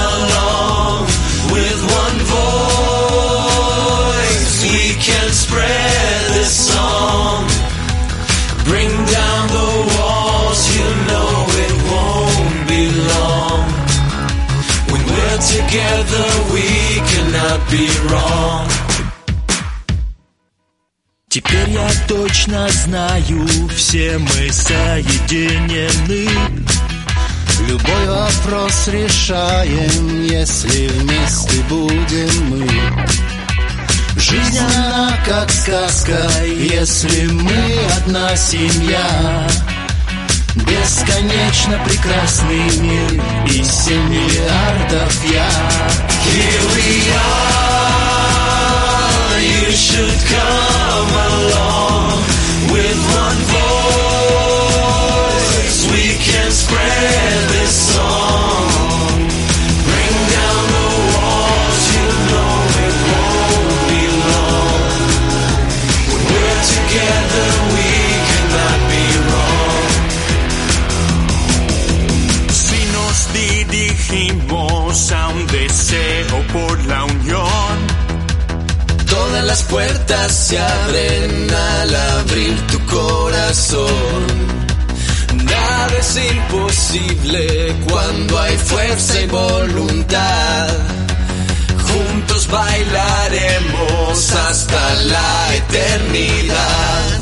[5.52, 7.44] spread this song.
[8.68, 11.30] Bring down the walls, you know
[11.64, 12.82] it won't be
[13.12, 13.62] long.
[14.90, 16.68] When we're together, we
[17.10, 18.66] cannot be wrong.
[21.28, 26.28] Теперь я точно знаю, все мы соединены.
[27.68, 33.31] Любой вопрос решаем, если вместе будем мы.
[34.32, 36.16] Жизнь она как сказка,
[36.46, 37.52] если мы
[37.98, 39.46] одна семья.
[40.54, 45.50] Бесконечно прекрасный мир и семь миллиардов я.
[46.24, 47.92] Here we are,
[49.38, 52.22] you should come along
[52.70, 54.72] with one voice.
[55.92, 57.61] We can spread this
[73.64, 77.86] nos dirigimos a un deseo por la unión,
[79.08, 84.26] todas las puertas se abren al abrir tu corazón.
[85.44, 90.68] Nada es imposible cuando hay fuerza y voluntad.
[91.86, 97.21] Juntos bailaremos hasta la eternidad.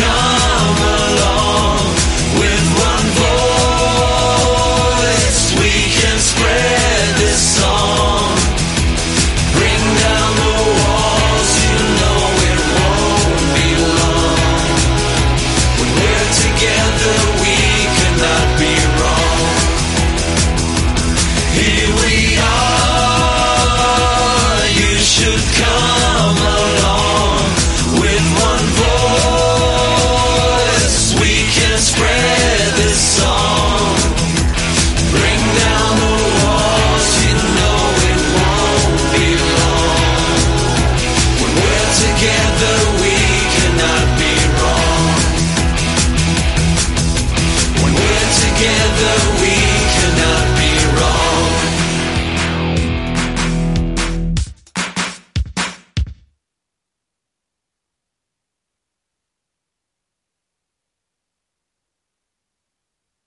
[0.00, 0.59] come.